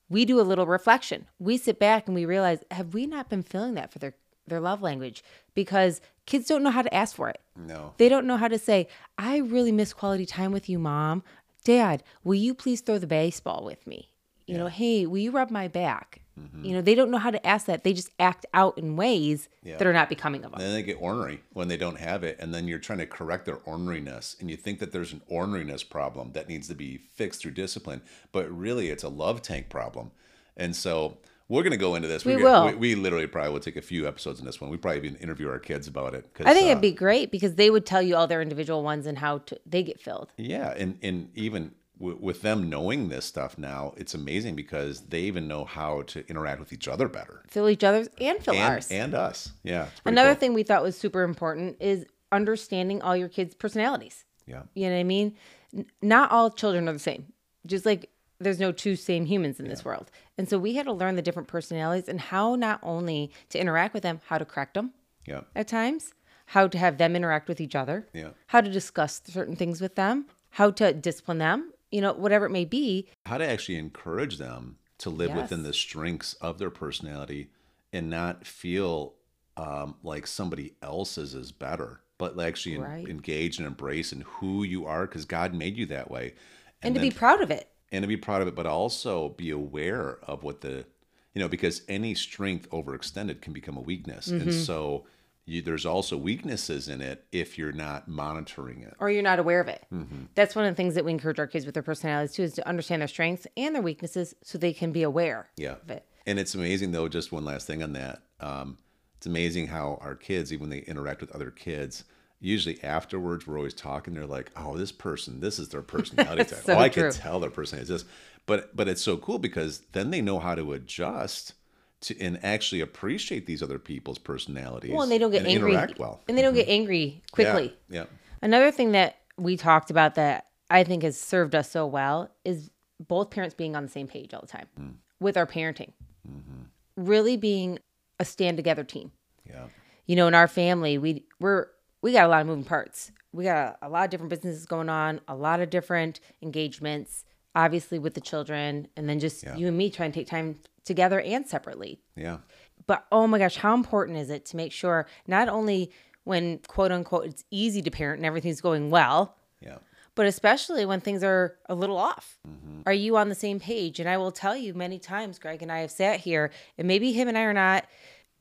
we 0.09 0.25
do 0.25 0.39
a 0.39 0.47
little 0.51 0.65
reflection 0.65 1.27
we 1.38 1.57
sit 1.57 1.77
back 1.77 2.07
and 2.07 2.15
we 2.15 2.25
realize 2.25 2.63
have 2.71 2.93
we 2.95 3.05
not 3.05 3.29
been 3.29 3.43
feeling 3.43 3.75
that 3.75 3.93
for 3.93 3.99
their 3.99 4.15
their 4.51 4.59
love 4.59 4.81
language 4.83 5.24
because 5.56 6.00
kids 6.27 6.45
don't 6.48 6.62
know 6.62 6.69
how 6.69 6.83
to 6.83 6.94
ask 6.94 7.15
for 7.15 7.27
it. 7.30 7.39
No. 7.56 7.94
they 7.98 8.07
don't 8.09 8.27
know 8.27 8.38
how 8.38 8.48
to 8.48 8.57
say 8.59 8.88
i 9.18 9.38
really 9.38 9.71
miss 9.71 9.94
quality 9.94 10.25
time 10.25 10.51
with 10.51 10.69
you 10.69 10.77
mom. 10.80 11.24
Dad 11.63 12.03
will 12.24 12.36
you 12.36 12.53
please 12.53 12.81
throw 12.81 12.98
the 13.00 13.07
baseball 13.07 13.63
with 13.65 13.86
me? 13.88 14.09
You 14.45 14.57
know 14.57 14.68
hey 14.68 15.06
will 15.06 15.19
you 15.19 15.31
rub 15.31 15.50
my 15.51 15.68
back? 15.68 16.21
Mm-hmm. 16.39 16.63
You 16.65 16.74
know 16.74 16.81
they 16.81 16.95
don't 16.95 17.12
know 17.12 17.18
how 17.18 17.30
to 17.31 17.45
ask 17.45 17.65
that. 17.68 17.83
They 17.83 17.94
just 17.94 18.09
act 18.19 18.45
out 18.53 18.77
in 18.77 18.95
ways 18.95 19.48
Yeah. 19.63 19.77
that 19.77 19.86
are 19.88 19.94
not 19.94 20.09
becoming 20.09 20.44
of 20.44 20.51
them 20.51 20.59
And 20.59 20.63
then 20.69 20.74
they 20.74 20.83
get 20.83 20.98
ornery 21.01 21.42
when 21.53 21.68
they 21.68 21.77
don't 21.77 22.00
have 22.00 22.24
it, 22.24 22.38
and 22.39 22.53
then 22.53 22.68
you're 22.68 22.80
trying 22.80 23.00
to 23.00 23.06
correct 23.06 23.45
their 23.45 23.57
orneriness, 23.57 24.39
and 24.39 24.50
you 24.50 24.57
think 24.57 24.80
that 24.80 24.92
there's 24.92 25.13
an 25.13 25.21
orneriness 25.31 25.88
problem 25.88 26.31
that 26.31 26.48
needs 26.50 26.68
to 26.69 26.75
be 26.75 26.98
fixed 26.98 27.42
through 27.42 27.51
discipline, 27.51 28.01
but 28.31 28.50
really 28.50 28.89
it's 28.89 29.03
a 29.03 29.09
love 29.09 29.42
tank 29.42 29.69
problem. 29.69 30.12
And 30.57 30.75
so 30.75 31.18
we're 31.51 31.63
going 31.63 31.71
to 31.71 31.77
go 31.77 31.95
into 31.95 32.07
this. 32.07 32.24
We 32.25 32.36
We're 32.38 32.44
will. 32.44 32.63
gonna- 32.65 32.77
We, 32.77 32.95
we 32.95 33.01
literally 33.01 33.27
probably 33.27 33.51
will 33.51 33.59
take 33.59 33.75
a 33.75 33.81
few 33.81 34.07
episodes 34.07 34.39
in 34.39 34.45
this 34.45 34.62
one. 34.62 34.69
We 34.71 34.77
probably 34.77 35.00
even 35.06 35.15
interview 35.18 35.50
our 35.50 35.59
kids 35.59 35.88
about 35.88 36.13
it. 36.15 36.25
I 36.45 36.53
think 36.53 36.68
uh, 36.68 36.71
it'd 36.71 36.81
be 36.81 36.92
great 36.92 37.31
because 37.31 37.56
they 37.56 37.69
would 37.69 37.86
tell 37.86 38.01
you 38.01 38.15
all 38.15 38.27
their 38.27 38.42
individual 38.42 38.83
ones 38.83 39.06
and 39.06 39.18
how 39.18 39.39
to, 39.39 39.59
they 39.65 39.83
get 39.83 40.00
filled. 40.00 40.31
Yeah, 40.38 40.74
and 40.77 40.98
and 41.03 41.30
even 41.36 41.74
w- 42.00 42.18
with 42.21 42.42
them 42.42 42.69
knowing 42.69 43.09
this 43.09 43.25
stuff 43.25 43.57
now, 43.57 43.94
it's 43.98 44.13
amazing 44.13 44.56
because 44.56 45.01
they 45.01 45.21
even 45.21 45.48
know 45.48 45.65
how 45.65 46.03
to 46.03 46.25
interact 46.30 46.59
with 46.62 46.71
each 46.74 46.88
other 46.88 47.07
better, 47.07 47.44
Fill 47.50 47.69
each 47.69 47.83
other's 47.83 48.07
and 48.19 48.42
fill 48.44 48.53
and 48.56 48.74
ours. 48.74 48.89
and 48.89 49.13
us. 49.13 49.51
Yeah. 49.63 49.88
Another 50.06 50.33
cool. 50.33 50.39
thing 50.39 50.53
we 50.53 50.63
thought 50.63 50.83
was 50.83 50.98
super 50.98 51.24
important 51.24 51.77
is 51.81 52.06
understanding 52.31 53.01
all 53.01 53.15
your 53.18 53.30
kids' 53.30 53.56
personalities. 53.56 54.24
Yeah. 54.48 54.63
You 54.74 54.88
know 54.88 54.94
what 54.95 55.00
I 55.00 55.03
mean? 55.03 55.36
N- 55.75 55.86
Not 56.01 56.31
all 56.31 56.50
children 56.50 56.88
are 56.89 56.94
the 56.94 57.00
same. 57.00 57.33
Just 57.65 57.86
like 57.86 58.09
there's 58.39 58.59
no 58.59 58.71
two 58.71 58.95
same 58.95 59.25
humans 59.25 59.59
in 59.59 59.68
this 59.68 59.86
world. 59.86 60.09
And 60.41 60.49
so 60.49 60.57
we 60.57 60.73
had 60.73 60.88
to 60.88 60.91
learn 60.91 61.15
the 61.17 61.21
different 61.21 61.47
personalities 61.47 62.09
and 62.09 62.19
how 62.19 62.55
not 62.55 62.79
only 62.81 63.31
to 63.49 63.59
interact 63.59 63.93
with 63.93 64.01
them, 64.01 64.21
how 64.25 64.39
to 64.39 64.43
correct 64.45 64.73
them 64.73 64.89
Yeah. 65.27 65.41
at 65.55 65.67
times, 65.67 66.15
how 66.47 66.67
to 66.67 66.79
have 66.79 66.97
them 66.97 67.15
interact 67.15 67.47
with 67.47 67.61
each 67.61 67.75
other, 67.75 68.07
Yeah. 68.11 68.31
how 68.47 68.61
to 68.61 68.71
discuss 68.71 69.21
certain 69.23 69.55
things 69.55 69.81
with 69.81 69.93
them, 69.93 70.25
how 70.49 70.71
to 70.71 70.93
discipline 70.93 71.38
them, 71.38 71.73
you 71.91 72.01
know, 72.01 72.13
whatever 72.13 72.47
it 72.47 72.49
may 72.49 72.65
be. 72.65 73.07
how 73.27 73.38
to 73.38 73.47
actually 73.47 73.75
encourage 73.77 74.39
them 74.39 74.79
to 74.97 75.11
live 75.11 75.29
Yes. 75.29 75.41
within 75.43 75.61
the 75.61 75.73
strengths 75.73 76.33
of 76.41 76.57
their 76.57 76.71
personality 76.71 77.51
and 77.93 78.09
not 78.09 78.47
feel 78.47 79.13
um, 79.57 79.95
like 80.01 80.25
somebody 80.25 80.73
else's 80.81 81.35
is 81.35 81.51
better, 81.51 82.01
but 82.17 82.39
actually 82.39 82.77
en- 82.77 83.05
engage 83.07 83.59
and 83.59 83.67
embrace 83.67 84.11
in 84.11 84.21
who 84.21 84.63
you 84.63 84.88
are 84.88 85.05
because 85.05 85.25
God 85.25 85.53
made 85.53 85.77
you 85.77 85.85
that 85.88 86.09
way. 86.09 86.33
And, 86.81 86.95
to 86.95 86.99
then- 87.01 87.09
be 87.09 87.13
proud 87.15 87.41
of 87.41 87.51
it. 87.51 87.70
And 87.91 88.03
to 88.03 88.07
be 88.07 88.17
proud 88.17 88.41
of 88.41 88.47
it, 88.47 88.55
but 88.55 88.65
also 88.65 89.29
be 89.29 89.49
aware 89.49 90.17
of 90.23 90.43
what 90.43 90.61
the, 90.61 90.85
you 91.33 91.41
know, 91.41 91.47
because 91.47 91.81
any 91.88 92.13
strength 92.15 92.69
overextended 92.69 93.41
can 93.41 93.53
become 93.53 93.77
a 93.77 93.81
weakness. 93.81 94.27
Mm-hmm. 94.29 94.49
And 94.49 94.53
so 94.53 95.05
you, 95.45 95.61
there's 95.61 95.85
also 95.85 96.15
weaknesses 96.17 96.88
in 96.88 97.01
it 97.01 97.25
if 97.31 97.57
you're 97.57 97.71
not 97.71 98.07
monitoring 98.07 98.81
it. 98.81 98.93
or 98.99 99.09
you're 99.09 99.23
not 99.23 99.39
aware 99.39 99.59
of 99.59 99.67
it. 99.67 99.85
Mm-hmm. 99.93 100.23
That's 100.35 100.55
one 100.55 100.65
of 100.65 100.71
the 100.71 100.75
things 100.75 100.95
that 100.95 101.03
we 101.03 101.11
encourage 101.11 101.39
our 101.39 101.47
kids 101.47 101.65
with 101.65 101.73
their 101.73 101.83
personalities 101.83 102.33
too, 102.35 102.43
is 102.43 102.53
to 102.53 102.67
understand 102.67 103.01
their 103.01 103.07
strengths 103.07 103.47
and 103.57 103.73
their 103.75 103.81
weaknesses 103.81 104.35
so 104.43 104.57
they 104.57 104.73
can 104.73 104.91
be 104.91 105.03
aware 105.03 105.49
Yeah. 105.57 105.75
of 105.83 105.89
it. 105.89 106.05
And 106.25 106.38
it's 106.39 106.53
amazing 106.55 106.91
though, 106.91 107.07
just 107.07 107.31
one 107.31 107.43
last 107.45 107.65
thing 107.67 107.81
on 107.83 107.93
that. 107.93 108.21
Um, 108.39 108.77
it's 109.17 109.25
amazing 109.27 109.67
how 109.67 109.99
our 110.01 110.15
kids, 110.15 110.51
even 110.53 110.69
when 110.69 110.69
they 110.69 110.85
interact 110.85 111.21
with 111.21 111.31
other 111.31 111.51
kids, 111.51 112.03
usually 112.41 112.83
afterwards 112.83 113.47
we're 113.47 113.57
always 113.57 113.73
talking, 113.73 114.13
they're 114.13 114.25
like, 114.25 114.51
Oh, 114.57 114.75
this 114.77 114.91
person, 114.91 115.39
this 115.39 115.57
is 115.59 115.69
their 115.69 115.81
personality 115.93 116.43
type. 116.43 116.63
so 116.65 116.73
oh, 116.73 116.79
I 116.79 116.89
true. 116.89 117.03
can 117.03 117.11
tell 117.13 117.39
their 117.39 117.49
personality 117.49 117.93
is 117.93 118.01
this. 118.03 118.09
But 118.47 118.75
but 118.75 118.88
it's 118.89 119.01
so 119.01 119.15
cool 119.17 119.39
because 119.39 119.79
then 119.93 120.09
they 120.11 120.19
know 120.21 120.39
how 120.39 120.55
to 120.55 120.73
adjust 120.73 121.53
to 122.01 122.19
and 122.19 122.43
actually 122.43 122.81
appreciate 122.81 123.45
these 123.45 123.61
other 123.61 123.77
people's 123.77 124.17
personalities. 124.17 124.91
Well, 124.91 125.03
and 125.03 125.11
they 125.11 125.19
don't 125.19 125.31
get 125.31 125.45
angry. 125.45 125.77
Well. 125.99 126.19
And 126.27 126.35
they 126.38 126.41
don't 126.41 126.55
get 126.55 126.67
angry 126.67 127.21
quickly. 127.31 127.75
Yeah. 127.89 127.99
yeah. 128.01 128.05
Another 128.41 128.71
thing 128.71 128.93
that 128.93 129.17
we 129.38 129.55
talked 129.55 129.91
about 129.91 130.15
that 130.15 130.47
I 130.71 130.83
think 130.83 131.03
has 131.03 131.19
served 131.19 131.53
us 131.53 131.69
so 131.69 131.85
well 131.85 132.31
is 132.43 132.71
both 133.07 133.29
parents 133.29 133.53
being 133.53 133.75
on 133.75 133.83
the 133.83 133.89
same 133.91 134.07
page 134.07 134.33
all 134.33 134.41
the 134.41 134.47
time 134.47 134.65
Mm. 134.79 134.93
with 135.19 135.38
our 135.38 135.45
parenting. 135.45 135.91
Mm-hmm. 136.27 136.63
Really 136.95 137.38
being 137.38 137.77
a 138.19 138.25
stand 138.25 138.57
together 138.57 138.83
team. 138.83 139.11
Yeah. 139.47 139.65
you 140.07 140.15
know, 140.15 140.27
in 140.27 140.33
our 140.33 140.47
family, 140.47 140.97
we 140.97 141.25
we're 141.39 141.67
we 142.01 142.12
got 142.13 142.25
a 142.25 142.27
lot 142.30 142.42
of 142.42 142.48
moving 142.48 142.63
parts. 142.63 143.12
We 143.33 143.45
got 143.45 143.77
a, 143.81 143.88
a 143.88 143.89
lot 143.89 144.06
of 144.06 144.09
different 144.09 144.30
businesses 144.30 144.65
going 144.65 144.89
on, 144.89 145.21
a 145.27 145.36
lot 145.36 145.59
of 145.62 145.69
different 145.69 146.19
engagements, 146.42 147.24
obviously 147.56 148.00
with 148.00 148.13
the 148.13 148.21
children, 148.21 148.88
and 148.98 149.07
then 149.07 149.19
just 149.19 149.44
Yeah. 149.44 149.56
you 149.56 149.68
and 149.68 149.77
me 149.77 149.89
trying 149.89 150.12
to 150.12 150.19
take 150.19 150.27
time 150.27 150.59
together 150.83 151.19
and 151.21 151.48
separately. 151.48 152.00
Yeah. 152.15 152.39
But 152.88 153.06
oh 153.12 153.27
my 153.27 153.38
gosh, 153.39 153.57
how 153.57 153.74
important 153.74 154.18
is 154.18 154.30
it 154.30 154.45
to 154.48 154.57
make 154.57 154.71
sure 154.71 155.07
not 155.27 155.48
only 155.48 155.92
when 156.24 156.59
quote 156.68 156.92
unquote 156.92 157.25
it's 157.25 157.44
easy 157.51 157.81
to 157.81 157.92
parent 157.92 158.19
and 158.19 158.25
everything's 158.25 158.62
going 158.62 158.89
well, 158.89 159.36
Yeah. 159.62 159.77
but 160.15 160.25
especially 160.25 160.86
when 160.86 161.00
things 161.00 161.24
are 161.24 161.56
a 161.68 161.75
little 161.75 161.98
off. 161.98 162.39
Mm-hmm. 162.48 162.81
Are 162.86 162.94
you 162.94 163.15
on 163.18 163.30
the 163.30 163.36
same 163.36 163.59
page? 163.59 164.00
And 164.00 164.09
I 164.09 164.18
will 164.18 164.31
tell 164.31 164.56
you 164.57 164.74
many 164.74 164.98
times, 165.00 165.39
Greg 165.39 165.62
and 165.62 165.71
I 165.71 165.80
have 165.80 165.92
sat 165.92 166.19
here, 166.21 166.51
and 166.77 166.88
maybe 166.88 167.12
him 167.13 167.27
and 167.27 167.38
I 167.38 167.42
are 167.44 167.53
not 167.53 167.86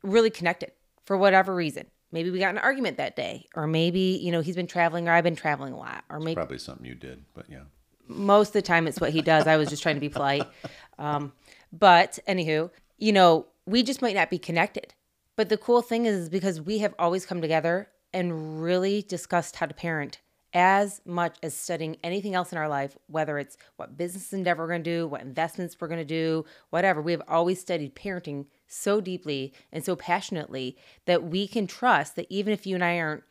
really 0.03 0.31
connected 0.31 0.73
for 1.05 1.17
whatever 1.17 1.55
reason. 1.55 1.87
Maybe 2.13 2.31
we 2.31 2.39
got 2.39 2.51
an 2.51 2.59
argument 2.59 2.97
that 2.97 3.17
day, 3.17 3.47
or 3.55 3.67
maybe, 3.67 4.21
you 4.23 4.33
know, 4.33 4.41
he's 4.41 4.57
been 4.57 4.67
traveling 4.67 5.09
or 5.09 5.13
I've 5.13 5.25
been 5.25 5.37
traveling 5.37 5.73
a 5.73 5.79
lot, 5.79 6.05
or 6.09 6.19
maybe 6.19 6.35
Probably 6.35 6.59
something 6.59 6.85
you 6.85 6.95
did, 6.95 7.25
but 7.35 7.47
yeah. 7.49 7.63
most 8.09 8.49
of 8.49 8.53
the 8.55 8.63
time 8.63 8.87
it's 8.87 9.01
what 9.01 9.11
he 9.11 9.23
does. 9.23 9.47
I 9.47 9.57
was 9.57 9.69
just 9.69 9.83
trying 9.83 9.97
to 9.97 10.01
be 10.01 10.09
polite. 10.09 10.47
Um, 10.99 11.33
but 11.73 12.19
anywho, 12.29 12.71
you 12.99 13.11
know, 13.11 13.47
we 13.65 13.83
just 13.83 14.03
might 14.03 14.15
not 14.15 14.29
be 14.29 14.37
connected. 14.37 14.93
But 15.35 15.49
the 15.49 15.57
cool 15.57 15.81
thing 15.81 16.05
is, 16.05 16.25
is 16.25 16.29
because 16.29 16.61
we 16.61 16.81
have 16.81 16.95
always 16.99 17.25
come 17.25 17.41
together 17.41 17.89
and 18.13 18.63
really 18.63 19.01
discussed 19.01 19.57
how 19.57 19.65
to 19.65 19.73
parent 19.73 20.19
as 20.53 21.01
much 21.05 21.37
as 21.43 21.55
studying 21.55 21.97
anything 22.03 22.35
else 22.35 22.53
in 22.53 22.59
our 22.59 22.69
life, 22.69 22.97
whether 23.07 23.39
it's 23.39 23.57
what 23.77 23.97
business 23.97 24.33
endeavor 24.33 24.65
we're 24.65 24.69
going 24.69 24.83
to 24.83 24.91
do, 24.91 25.07
what 25.07 25.23
investments 25.23 25.77
we're 25.81 25.89
going 25.89 26.01
to 26.01 26.05
do, 26.05 26.45
whatever. 26.71 27.01
We 27.01 27.13
have 27.13 27.23
always 27.29 27.61
studied 27.61 27.95
parenting 27.95 28.47
so 28.73 29.01
deeply 29.01 29.53
and 29.73 29.85
so 29.85 29.97
passionately 29.97 30.77
that 31.07 31.25
we 31.25 31.47
can 31.47 31.67
trust 31.67 32.17
that 32.17 32.27
even 32.31 32.53
if 32.53 32.67
you 32.67 32.75
and 32.75 32.85
I 32.85 32.99
aren't 32.99 33.25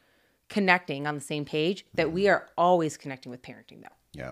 connecting 0.50 1.06
on 1.08 1.16
the 1.16 1.22
same 1.22 1.46
page, 1.46 1.86
that 1.94 2.12
we 2.12 2.24
mm-hmm. 2.24 2.34
are 2.34 2.50
always 2.58 2.98
connecting 2.98 3.32
with 3.32 3.42
parenting 3.42 3.82
though. 3.82 3.96
Yeah. 4.14 4.32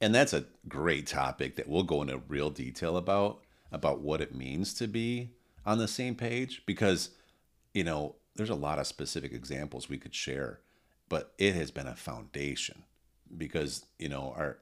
And 0.00 0.14
that's 0.14 0.32
a 0.32 0.46
great 0.68 1.06
topic 1.06 1.56
that 1.56 1.68
we'll 1.68 1.82
go 1.82 2.02
into 2.02 2.18
real 2.28 2.50
detail 2.50 2.96
about 2.96 3.40
about 3.72 4.00
what 4.00 4.20
it 4.20 4.34
means 4.34 4.74
to 4.74 4.88
be 4.88 5.30
on 5.64 5.78
the 5.78 5.86
same 5.86 6.16
page 6.16 6.62
because 6.66 7.10
you 7.74 7.84
know, 7.84 8.16
there's 8.36 8.50
a 8.50 8.54
lot 8.54 8.78
of 8.78 8.86
specific 8.86 9.32
examples 9.32 9.88
we 9.88 9.98
could 9.98 10.14
share, 10.14 10.60
but 11.08 11.32
it 11.38 11.54
has 11.54 11.70
been 11.70 11.86
a 11.86 11.96
foundation 11.96 12.84
because, 13.36 13.86
you 13.98 14.08
know, 14.08 14.34
our 14.36 14.58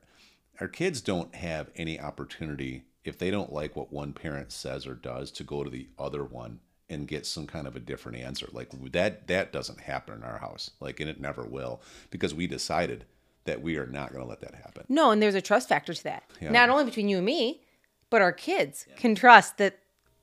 our 0.60 0.68
kids 0.68 1.00
don't 1.00 1.34
have 1.36 1.70
any 1.76 2.00
opportunity 2.00 2.84
if 3.08 3.18
they 3.18 3.30
don't 3.30 3.52
like 3.52 3.74
what 3.74 3.92
one 3.92 4.12
parent 4.12 4.52
says 4.52 4.86
or 4.86 4.94
does 4.94 5.30
to 5.32 5.44
go 5.44 5.64
to 5.64 5.70
the 5.70 5.88
other 5.98 6.24
one 6.24 6.60
and 6.90 7.06
get 7.06 7.26
some 7.26 7.46
kind 7.46 7.66
of 7.66 7.76
a 7.76 7.80
different 7.80 8.18
answer. 8.18 8.48
Like 8.52 8.70
that 8.92 9.26
that 9.26 9.52
doesn't 9.52 9.80
happen 9.80 10.14
in 10.14 10.22
our 10.22 10.38
house. 10.38 10.70
Like 10.80 11.00
and 11.00 11.10
it 11.10 11.20
never 11.20 11.42
will 11.42 11.82
because 12.10 12.34
we 12.34 12.46
decided 12.46 13.04
that 13.44 13.62
we 13.62 13.76
are 13.76 13.86
not 13.86 14.12
going 14.12 14.22
to 14.22 14.28
let 14.28 14.40
that 14.40 14.54
happen. 14.54 14.84
No, 14.88 15.10
and 15.10 15.22
there's 15.22 15.34
a 15.34 15.40
trust 15.40 15.68
factor 15.68 15.94
to 15.94 16.04
that. 16.04 16.24
Yeah. 16.40 16.50
Not 16.50 16.68
only 16.68 16.84
between 16.84 17.08
you 17.08 17.16
and 17.16 17.26
me, 17.26 17.62
but 18.10 18.22
our 18.22 18.32
kids 18.32 18.86
can 18.96 19.14
trust 19.14 19.58
that 19.58 19.78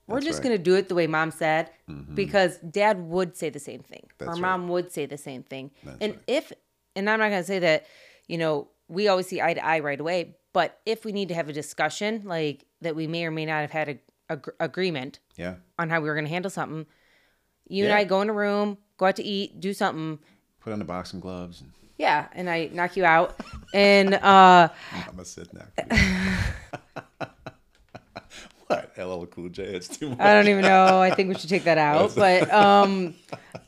we're 0.07 0.17
That's 0.17 0.25
just 0.25 0.37
right. 0.37 0.41
Mm-hmm. 0.41 0.49
going 0.49 0.57
to 0.59 0.63
do 0.63 0.75
it 0.75 0.89
the 0.89 0.95
way 0.95 1.07
mom 1.07 1.31
said 1.31 1.71
because 2.13 2.57
dad 2.59 2.99
would 2.99 3.35
say 3.35 3.49
the 3.49 3.59
same 3.59 3.81
thing 3.81 4.07
or 4.19 4.27
That's 4.27 4.39
mom 4.39 4.67
would 4.67 4.91
say 4.91 5.07
the 5.07 5.17
same 5.17 5.41
thing. 5.41 5.71
That's 5.83 5.97
and 5.99 6.13
right. 6.13 6.23
if, 6.27 6.51
and 6.95 7.09
I'm 7.09 7.19
not 7.19 7.29
going 7.29 7.41
to 7.41 7.47
say 7.47 7.59
that, 7.59 7.87
you 8.27 8.37
know, 8.37 8.67
we 8.87 9.07
always 9.07 9.27
see 9.27 9.41
eye 9.41 9.53
to 9.53 9.65
eye 9.65 9.79
right 9.79 9.99
away, 9.99 10.35
but 10.53 10.79
if 10.85 11.03
we 11.05 11.11
need 11.11 11.29
to 11.29 11.33
have 11.35 11.49
a 11.49 11.53
discussion 11.53 12.21
like 12.25 12.65
that 12.81 12.95
we 12.95 13.07
may 13.07 13.25
or 13.25 13.31
may 13.31 13.45
not 13.45 13.61
have 13.61 13.71
had 13.71 13.89
a, 13.89 13.97
a 14.33 14.37
gr- 14.37 14.51
agreement 14.59 15.19
Yeah. 15.37 15.55
on 15.79 15.89
how 15.89 15.99
we 16.01 16.07
were 16.09 16.15
going 16.15 16.25
to 16.25 16.31
handle 16.31 16.51
something, 16.51 16.85
you 17.67 17.85
and 17.85 17.93
I 17.93 18.03
go 18.03 18.21
in 18.21 18.29
a 18.29 18.33
room, 18.33 18.77
go 18.97 19.07
out 19.07 19.15
to 19.15 19.23
eat, 19.23 19.59
do 19.59 19.73
something. 19.73 20.19
Put 20.59 20.73
on 20.73 20.79
the 20.79 20.85
boxing 20.85 21.19
gloves 21.19 21.61
and 21.61 21.71
Yeah, 21.97 22.27
and 22.33 22.49
I 22.49 22.69
knock 22.71 22.95
you 22.95 23.05
out. 23.05 23.39
and 23.73 24.13
uh 24.23 24.69
I'm 24.93 25.11
gonna 25.11 25.25
sit 25.25 25.47
next. 25.53 25.71
what? 28.67 28.91
LL 28.97 29.25
Cool 29.25 29.49
J. 29.49 29.63
It's 29.63 29.87
too 29.87 30.09
much. 30.09 30.19
I 30.19 30.33
don't 30.33 30.47
even 30.47 30.61
know. 30.63 30.99
I 31.01 31.11
think 31.11 31.29
we 31.29 31.35
should 31.35 31.49
take 31.49 31.63
that 31.65 31.77
out. 31.77 32.15
But 32.15 32.51
um, 32.53 33.15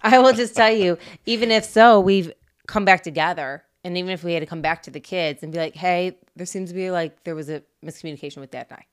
I 0.01 0.19
will 0.19 0.33
just 0.33 0.55
tell 0.55 0.71
you, 0.73 0.97
even 1.25 1.51
if 1.51 1.65
so, 1.65 1.99
we've 1.99 2.31
come 2.67 2.85
back 2.85 3.03
together. 3.03 3.63
And 3.83 3.97
even 3.97 4.11
if 4.11 4.23
we 4.23 4.33
had 4.33 4.41
to 4.41 4.45
come 4.45 4.61
back 4.61 4.83
to 4.83 4.91
the 4.91 4.99
kids 4.99 5.43
and 5.43 5.51
be 5.51 5.57
like, 5.59 5.75
hey, 5.75 6.17
there 6.35 6.45
seems 6.45 6.69
to 6.69 6.75
be 6.75 6.91
like 6.91 7.23
there 7.23 7.35
was 7.35 7.49
a 7.49 7.63
miscommunication 7.85 8.37
with 8.37 8.51
dad 8.51 8.67
and 8.69 8.79
I. 8.79 8.85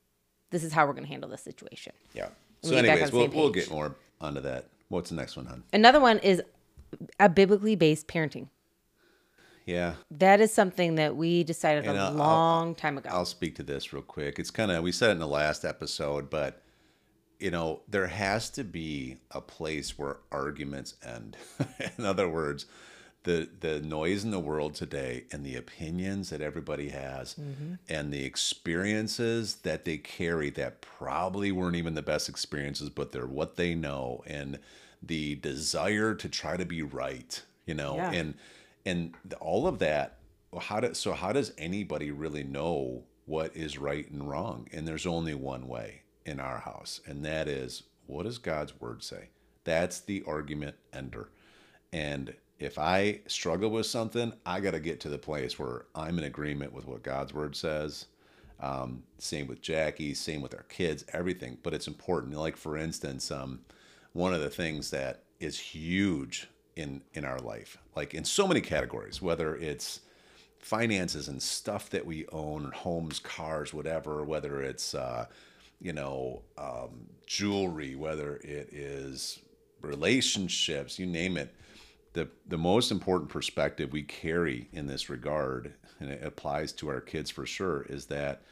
This 0.50 0.62
is 0.62 0.73
how 0.73 0.87
we're 0.87 0.93
going 0.93 1.05
to 1.05 1.09
handle 1.11 1.29
this 1.29 1.43
situation. 1.43 1.93
Yeah. 2.14 2.29
we 2.62 2.69
So, 2.69 2.75
get 2.76 2.83
back 2.83 2.91
on 2.91 2.97
anyways, 3.09 3.12
we'll, 3.12 3.29
we'll 3.29 3.50
get 3.50 3.71
more 3.71 3.97
onto 4.21 4.41
that. 4.43 4.67
What's 4.88 5.11
the 5.11 5.17
next 5.17 5.37
one, 5.37 5.47
hon? 5.47 5.64
Another 5.73 5.99
one 6.00 6.19
is 6.19 6.43
a 7.19 7.29
biblically 7.29 7.75
based 7.75 8.07
parenting. 8.07 8.49
Yeah. 9.67 9.95
That 10.11 10.41
is 10.41 10.53
something 10.53 10.97
that 10.97 11.17
we 11.17 11.43
decided 11.43 11.87
And 11.87 11.97
a 11.97 12.00
I'll- 12.00 12.07
I'll- 12.09 12.14
long 12.17 12.75
time 12.75 12.99
ago. 12.99 13.09
I'll 13.11 13.25
speak 13.25 13.57
to 13.57 13.62
this 13.62 13.93
real 13.93 14.03
quick. 14.03 14.38
It's 14.38 14.50
kind 14.50 14.71
of 14.71 14.83
we 14.85 14.93
said 14.93 15.09
it 15.09 15.12
in 15.12 15.19
the 15.19 15.26
last 15.26 15.64
episode, 15.64 16.29
but 16.31 16.61
you 17.41 17.50
know 17.50 17.81
there 17.88 18.07
has 18.07 18.50
to 18.50 18.62
be 18.62 19.17
a 19.31 19.41
place 19.41 19.99
where 19.99 20.19
arguments 20.31 20.95
end. 21.03 21.37
in 21.99 22.05
other 22.05 22.29
words, 22.29 22.67
the 23.25 23.49
the 23.61 23.81
noise 23.81 24.23
in 24.23 24.31
the 24.31 24.38
world 24.38 24.75
today 24.75 25.25
and 25.33 25.45
the 25.45 25.57
opinions 25.57 26.31
that 26.31 26.40
everybody 26.40 26.90
has 26.90 27.35
mm-hmm. 27.35 27.75
and 27.88 28.12
the 28.12 28.25
experiences 28.25 29.57
that 29.57 29.85
they 29.85 29.97
carry 29.97 30.50
that 30.50 30.81
probably 30.81 31.50
weren't 31.50 31.76
even 31.76 31.95
the 31.95 32.02
best 32.02 32.28
experiences, 32.28 32.88
but 32.90 33.12
they're 33.12 33.26
what 33.26 33.57
they 33.57 33.75
know 33.75 34.23
and 34.26 34.59
the 35.02 35.35
desire 35.37 36.14
to 36.14 36.28
try 36.28 36.57
to 36.57 36.64
be 36.64 36.83
right, 36.83 37.43
you 37.66 37.75
know, 37.75 37.97
Yeah. 37.97 38.12
and 38.12 38.35
and 38.87 39.14
all 39.40 39.66
of 39.66 39.78
that 39.81 40.19
how 40.61 40.78
do, 40.78 40.95
so 40.95 41.14
how 41.14 41.33
does 41.33 41.52
anybody 41.59 42.12
really 42.12 42.45
know 42.45 43.02
what 43.26 43.57
is 43.57 43.76
right 43.76 44.09
and 44.09 44.28
wrong? 44.28 44.69
And 44.73 44.87
there's 44.87 45.07
only 45.07 45.35
one 45.35 45.66
way 45.66 46.02
in 46.25 46.38
our 46.40 46.59
house 46.59 47.00
and 47.07 47.25
that 47.25 47.49
is 47.49 47.83
what 48.07 48.25
does 48.25 48.38
god's 48.38 48.78
word 48.81 49.02
say? 49.02 49.31
That's 49.64 50.00
the 50.00 50.23
argument 50.26 50.76
ender. 50.93 51.31
And 51.93 52.35
if 52.58 52.78
i 52.78 53.20
struggle 53.26 53.70
with 53.70 53.87
something 53.87 54.32
i 54.46 54.61
got 54.61 54.73
to 54.73 54.80
get 54.80 55.00
to 55.00 55.08
the 55.08 55.18
place 55.18 55.58
where 55.58 55.87
i'm 55.94 56.18
in 56.18 56.25
agreement 56.25 56.73
with 56.73 56.87
what 56.87 57.02
god's 57.02 57.34
word 57.34 57.56
says. 57.56 58.06
Um, 58.61 59.02
same 59.18 59.49
with 59.49 59.61
jacquie 59.61 60.16
same 60.16 60.40
with 60.40 60.54
our 60.54 60.62
kids 60.64 61.04
everything. 61.12 61.58
But 61.62 61.75
it's 61.75 61.88
important. 61.88 62.34
Like 62.34 62.56
for 62.56 62.76
instance 62.76 63.30
um, 63.30 63.61
one 64.12 64.32
of 64.32 64.40
the 64.40 64.50
things 64.50 64.90
that 64.90 65.25
is 65.40 65.58
huge 65.58 66.49
in 66.76 67.02
in 67.14 67.25
our 67.25 67.38
life 67.38 67.78
like 67.96 68.14
in 68.14 68.25
so 68.25 68.46
many 68.46 68.61
categories 68.61 69.20
whether 69.23 69.56
it's 69.56 70.00
finances 70.58 71.28
and 71.28 71.42
stuff 71.42 71.90
that 71.90 72.04
we 72.04 72.26
own 72.32 72.73
homes 72.75 73.18
cars 73.20 73.73
whatever 73.75 74.25
whether 74.25 74.62
it's 74.62 74.94
uh, 74.94 75.26
you 75.80 75.92
know 75.92 76.42
um, 76.58 77.06
jewelry 77.26 77.94
whether 77.94 78.37
it 78.37 78.68
is 78.73 79.40
relationships 79.82 80.99
you 80.99 81.06
name 81.06 81.37
it 81.37 81.54
the 82.14 82.28
the 82.47 82.59
most 82.59 82.90
important 82.90 83.30
perspective 83.30 83.92
we 83.92 84.02
carry 84.02 84.68
in 84.73 84.87
this 84.87 85.11
regard 85.11 85.75
and 86.00 86.11
it 86.11 86.25
applies 86.25 86.73
to 86.73 86.88
our 86.88 87.00
kids 87.00 87.30
for 87.30 87.47
sure 87.47 87.83
is 87.83 88.06
that 88.06 88.42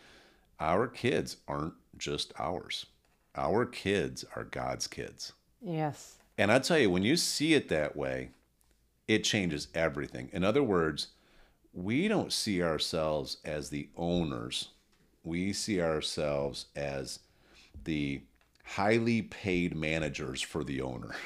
our 0.60 0.86
kids 0.86 1.38
aren't 1.48 1.74
just 1.96 2.32
ours 2.38 2.86
our 3.34 3.64
kids 3.64 4.24
are 4.36 4.44
god's 4.44 4.86
kids 4.86 5.32
yes. 5.60 6.16
and 6.36 6.52
I 6.52 6.58
tell 6.58 6.78
you, 6.78 6.90
when 6.90 7.02
you 7.02 7.16
see 7.16 7.54
it 7.54 7.68
that 7.68 7.96
way, 7.96 8.30
it 9.08 9.24
changes 9.24 9.68
everything. 9.74 10.30
In 10.32 10.44
other 10.44 10.62
words, 10.62 11.08
we 11.72 12.08
don't 12.08 12.32
see 12.32 12.62
ourselves 12.62 13.38
as 13.44 13.70
the 13.70 13.88
owners. 13.96 14.68
We 15.24 15.52
see 15.52 15.80
ourselves 15.80 16.66
as 16.76 17.20
the 17.84 18.22
highly 18.64 19.22
paid 19.22 19.74
managers 19.74 20.42
for 20.42 20.64
the 20.64 20.80
owner. 20.80 21.14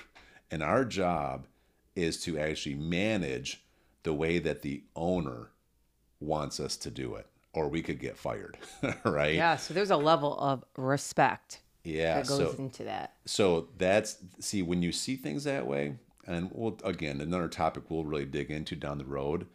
And 0.49 0.63
our 0.63 0.85
job 0.85 1.49
is 1.97 2.23
to 2.25 2.39
actually 2.39 2.75
manage 2.77 3.63
the 4.03 4.13
way 4.13 4.39
that 4.39 4.63
the 4.63 4.85
owner 4.95 5.51
wants 6.21 6.61
us 6.61 6.77
to 6.79 6.91
do 6.91 7.15
it, 7.17 7.27
or 7.53 7.69
we 7.69 7.83
could 7.83 7.99
get 8.01 8.17
fired, 8.17 8.57
right? 9.05 9.35
Yeah. 9.35 9.57
So 9.57 9.75
there's 9.75 9.91
a 9.91 9.97
level 9.97 10.39
of 10.39 10.65
respect 10.77 11.61
Yeah. 11.85 12.17
that 12.21 12.29
goes 12.29 12.53
so 12.53 12.57
into 12.59 12.85
that. 12.85 13.15
so 13.25 13.69
that's 13.77 14.17
see 14.41 14.63
when 14.63 14.83
you 14.83 14.93
see 14.93 15.17
things 15.17 15.45
that 15.45 15.67
way 15.67 15.97
and 16.27 16.51
we'll 16.53 16.77
again 16.85 17.21
another 17.21 17.47
topic 17.49 17.85
we'll 17.89 18.05
really 18.05 18.25
dig 18.25 18.51
into 18.51 18.75
down 18.75 18.99
the 18.99 19.05
road 19.05 19.47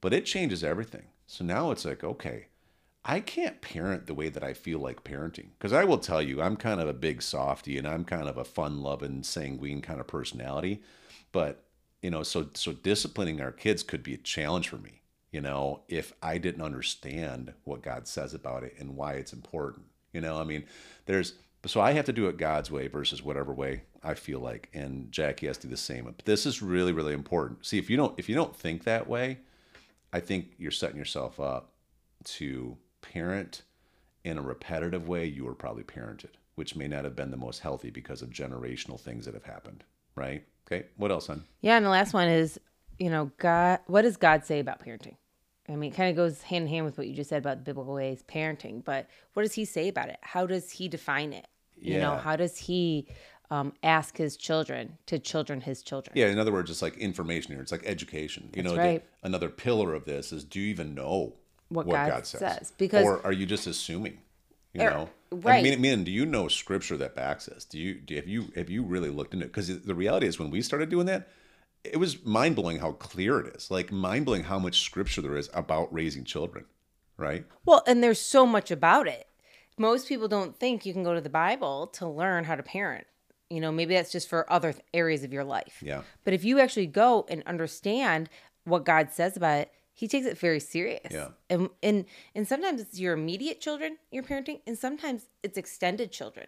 but 0.00 0.14
it 0.14 0.24
changes 0.24 0.64
everything 0.64 1.02
so 1.26 1.44
now 1.44 1.70
it's 1.70 1.84
like 1.84 2.02
okay 2.02 2.46
i 3.04 3.20
can't 3.20 3.60
parent 3.60 4.06
the 4.06 4.14
way 4.14 4.30
that 4.30 4.42
i 4.42 4.54
feel 4.54 4.78
like 4.78 5.04
parenting 5.04 5.48
because 5.58 5.74
i 5.74 5.84
will 5.84 5.98
tell 5.98 6.22
you 6.22 6.40
i'm 6.40 6.56
kind 6.56 6.80
of 6.80 6.88
a 6.88 6.94
big 6.94 7.20
softy 7.20 7.76
and 7.76 7.86
i'm 7.86 8.02
kind 8.02 8.28
of 8.30 8.38
a 8.38 8.44
fun 8.44 8.80
loving 8.82 9.22
sanguine 9.22 9.82
kind 9.82 10.00
of 10.00 10.06
personality 10.06 10.82
but 11.32 11.64
you 12.02 12.10
know 12.10 12.22
so 12.22 12.48
so 12.54 12.72
disciplining 12.72 13.40
our 13.40 13.52
kids 13.52 13.82
could 13.82 14.02
be 14.02 14.14
a 14.14 14.18
challenge 14.18 14.68
for 14.68 14.78
me 14.78 15.02
you 15.30 15.40
know 15.40 15.82
if 15.88 16.12
i 16.22 16.38
didn't 16.38 16.62
understand 16.62 17.52
what 17.64 17.82
god 17.82 18.06
says 18.06 18.34
about 18.34 18.62
it 18.62 18.74
and 18.78 18.96
why 18.96 19.14
it's 19.14 19.32
important 19.32 19.86
you 20.12 20.20
know 20.20 20.38
i 20.38 20.44
mean 20.44 20.64
there's 21.06 21.34
so 21.68 21.80
I 21.80 21.92
have 21.92 22.04
to 22.06 22.12
do 22.12 22.28
it 22.28 22.36
God's 22.36 22.70
way 22.70 22.86
versus 22.86 23.22
whatever 23.22 23.52
way 23.52 23.82
I 24.02 24.14
feel 24.14 24.40
like, 24.40 24.68
and 24.72 25.10
Jacquie 25.10 25.48
has 25.48 25.58
to 25.58 25.66
do 25.66 25.72
the 25.72 25.76
same. 25.76 26.04
But 26.04 26.24
this 26.24 26.46
is 26.46 26.62
really, 26.62 26.92
really 26.92 27.12
important. 27.12 27.66
See, 27.66 27.78
if 27.78 27.90
you 27.90 27.96
don't, 27.96 28.16
if 28.18 28.28
you 28.28 28.34
don't 28.34 28.54
think 28.54 28.84
that 28.84 29.08
way, 29.08 29.38
I 30.12 30.20
think 30.20 30.52
you're 30.58 30.70
setting 30.70 30.96
yourself 30.96 31.40
up 31.40 31.72
to 32.24 32.76
parent 33.00 33.62
in 34.24 34.38
a 34.38 34.42
repetitive 34.42 35.08
way. 35.08 35.26
You 35.26 35.44
were 35.44 35.54
probably 35.54 35.82
parented, 35.82 36.34
which 36.54 36.76
may 36.76 36.88
not 36.88 37.04
have 37.04 37.16
been 37.16 37.30
the 37.30 37.36
most 37.36 37.60
healthy 37.60 37.90
because 37.90 38.22
of 38.22 38.30
generational 38.30 39.00
things 39.00 39.24
that 39.24 39.34
have 39.34 39.44
happened. 39.44 39.84
Right? 40.16 40.44
Okay. 40.66 40.86
What 40.96 41.10
else, 41.12 41.28
hon? 41.28 41.44
Yeah, 41.60 41.76
and 41.76 41.86
the 41.86 41.90
last 41.90 42.12
one 42.12 42.28
is, 42.28 42.58
you 42.98 43.10
know, 43.10 43.30
God. 43.38 43.80
What 43.86 44.02
does 44.02 44.16
God 44.16 44.44
say 44.44 44.58
about 44.58 44.84
parenting? 44.84 45.16
I 45.68 45.76
mean, 45.76 45.92
it 45.92 45.96
kind 45.96 46.10
of 46.10 46.16
goes 46.16 46.42
hand 46.42 46.62
in 46.64 46.68
hand 46.68 46.86
with 46.86 46.96
what 46.96 47.06
you 47.06 47.14
just 47.14 47.28
said 47.30 47.38
about 47.38 47.64
biblical 47.64 47.92
ways 47.94 48.22
parenting. 48.28 48.84
But 48.84 49.08
what 49.34 49.42
does 49.42 49.52
He 49.52 49.64
say 49.64 49.88
about 49.88 50.08
it? 50.08 50.18
How 50.22 50.46
does 50.46 50.70
He 50.70 50.88
define 50.88 51.32
it? 51.32 51.46
You 51.78 51.98
know, 51.98 52.16
how 52.16 52.36
does 52.36 52.56
He 52.56 53.08
um, 53.50 53.74
ask 53.82 54.16
His 54.16 54.36
children 54.36 54.96
to 55.06 55.18
children 55.18 55.60
His 55.60 55.82
children? 55.82 56.16
Yeah. 56.16 56.28
In 56.28 56.38
other 56.38 56.52
words, 56.52 56.70
it's 56.70 56.82
like 56.82 56.96
information 56.96 57.52
here. 57.52 57.60
It's 57.62 57.72
like 57.72 57.84
education. 57.84 58.50
You 58.54 58.62
That's 58.62 58.74
know, 58.74 58.80
right. 58.80 59.04
the, 59.20 59.26
another 59.26 59.48
pillar 59.50 59.92
of 59.94 60.04
this 60.04 60.32
is: 60.32 60.44
Do 60.44 60.60
you 60.60 60.68
even 60.68 60.94
know 60.94 61.34
What 61.68 61.88
God 61.88 62.26
says? 62.26 62.40
says, 62.40 62.72
because- 62.78 63.04
or 63.04 63.24
are 63.26 63.32
you 63.32 63.44
just 63.44 63.66
assuming? 63.66 64.18
You 64.76 64.86
Er, 64.86 64.90
know, 64.90 65.08
right. 65.32 65.60
I 65.60 65.62
mean, 65.62 65.80
mean, 65.80 66.04
do 66.04 66.10
you 66.10 66.26
know 66.26 66.48
scripture 66.48 66.96
that 66.98 67.14
backs 67.14 67.46
this? 67.46 67.64
Do 67.64 67.78
you 67.78 67.94
do 67.94 68.14
have 68.16 68.28
you 68.28 68.52
have 68.54 68.68
you 68.68 68.82
really 68.82 69.10
looked 69.10 69.32
into 69.32 69.46
it? 69.46 69.48
Because 69.48 69.80
the 69.80 69.94
reality 69.94 70.26
is, 70.26 70.38
when 70.38 70.50
we 70.50 70.60
started 70.60 70.90
doing 70.90 71.06
that, 71.06 71.28
it 71.82 71.96
was 71.96 72.24
mind 72.24 72.56
blowing 72.56 72.78
how 72.78 72.92
clear 72.92 73.40
it 73.40 73.56
is. 73.56 73.70
Like 73.70 73.90
mind 73.90 74.26
blowing 74.26 74.44
how 74.44 74.58
much 74.58 74.82
scripture 74.82 75.22
there 75.22 75.36
is 75.36 75.48
about 75.54 75.92
raising 75.92 76.24
children. 76.24 76.66
Right? 77.16 77.46
Well, 77.64 77.82
and 77.86 78.02
there's 78.02 78.20
so 78.20 78.44
much 78.44 78.70
about 78.70 79.08
it. 79.08 79.26
Most 79.78 80.08
people 80.08 80.28
don't 80.28 80.58
think 80.58 80.84
you 80.84 80.92
can 80.92 81.02
go 81.02 81.14
to 81.14 81.20
the 81.20 81.30
Bible 81.30 81.86
to 81.94 82.06
learn 82.06 82.44
how 82.44 82.56
to 82.56 82.62
parent. 82.62 83.06
You 83.48 83.60
know, 83.60 83.72
maybe 83.72 83.94
that's 83.94 84.12
just 84.12 84.28
for 84.28 84.50
other 84.52 84.74
areas 84.92 85.22
of 85.24 85.32
your 85.32 85.44
life. 85.44 85.78
Yeah. 85.80 86.02
But 86.24 86.34
if 86.34 86.44
you 86.44 86.60
actually 86.60 86.88
go 86.88 87.24
and 87.30 87.42
understand 87.46 88.28
what 88.64 88.84
God 88.84 89.12
says 89.12 89.36
about 89.36 89.60
it, 89.60 89.72
he 89.96 90.06
takes 90.06 90.26
it 90.26 90.38
very 90.38 90.60
serious. 90.60 91.08
Yeah. 91.10 91.28
And 91.48 91.70
and 91.82 92.04
and 92.34 92.46
sometimes 92.46 92.80
it's 92.82 93.00
your 93.00 93.14
immediate 93.14 93.60
children 93.60 93.96
you're 94.12 94.22
parenting, 94.22 94.60
and 94.66 94.78
sometimes 94.78 95.22
it's 95.42 95.56
extended 95.56 96.12
children 96.12 96.46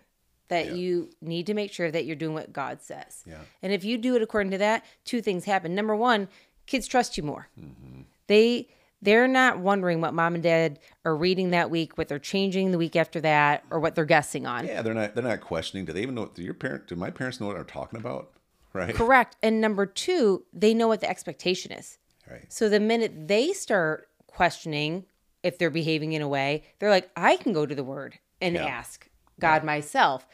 that 0.49 0.67
Yeah. 0.67 0.75
you 0.75 1.11
need 1.23 1.47
to 1.47 1.55
make 1.55 1.73
sure 1.73 1.91
that 1.91 2.05
you're 2.05 2.15
doing 2.17 2.35
what 2.35 2.53
God 2.53 2.83
says. 2.83 3.23
Yeah. 3.27 3.41
And 3.63 3.73
if 3.73 3.85
you 3.85 3.97
do 3.99 4.15
it 4.17 4.23
according 4.23 4.51
to 4.53 4.59
that, 4.59 4.85
two 5.05 5.21
things 5.23 5.47
happen. 5.47 5.75
Number 5.75 5.97
one, 5.97 6.29
kids 6.67 6.87
trust 6.87 7.17
you 7.17 7.23
more. 7.23 7.49
Mm-hmm. 7.59 8.03
They 8.27 8.69
they're 9.01 9.29
not 9.29 9.61
wondering 9.61 10.01
what 10.03 10.13
mom 10.13 10.35
and 10.35 10.43
dad 10.43 10.79
are 11.07 11.17
reading 11.17 11.51
that 11.51 11.71
week, 11.71 11.97
what 11.97 12.09
they're 12.09 12.19
changing 12.19 12.73
the 12.73 12.79
week 12.79 12.97
after 12.97 13.21
that, 13.23 13.65
or 13.71 13.81
what 13.81 13.95
they're 13.95 14.05
guessing 14.05 14.45
on. 14.45 14.67
Yeah. 14.67 14.83
They're 14.83 14.93
not. 14.93 15.15
They're 15.15 15.25
not 15.25 15.41
questioning. 15.41 15.87
Do 15.87 15.95
they 15.95 16.03
even 16.03 16.15
know? 16.15 16.27
Do 16.27 16.43
your 16.43 16.53
parent? 16.55 16.87
Do 16.87 16.97
my 16.97 17.11
parents 17.11 17.41
know 17.41 17.47
what 17.47 17.55
they're 17.57 17.65
talking 17.65 17.99
about? 17.99 18.31
Right. 18.75 18.95
Correct. 18.95 19.37
And 19.43 19.63
number 19.63 19.87
two, 19.87 20.45
they 20.53 20.75
know 20.75 20.89
what 20.89 21.01
the 21.01 21.09
expectation 21.09 21.73
is. 21.73 21.97
Right. 22.31 22.53
So 22.53 22.69
the 22.69 22.81
minute 22.81 23.29
they 23.29 23.53
start 23.53 24.09
questioning 24.27 25.05
if 25.43 25.59
they're 25.59 25.71
behaving 25.71 26.13
in 26.13 26.23
a 26.23 26.29
way, 26.29 26.65
they're 26.79 26.91
like, 26.91 27.11
I 27.17 27.37
can 27.37 27.53
go 27.53 27.65
to 27.67 27.75
the 27.75 27.85
word 27.85 28.19
and 28.41 28.55
Yeah. 28.55 28.65
ask 28.67 29.09
God 29.41 29.65
myself. 29.65 30.27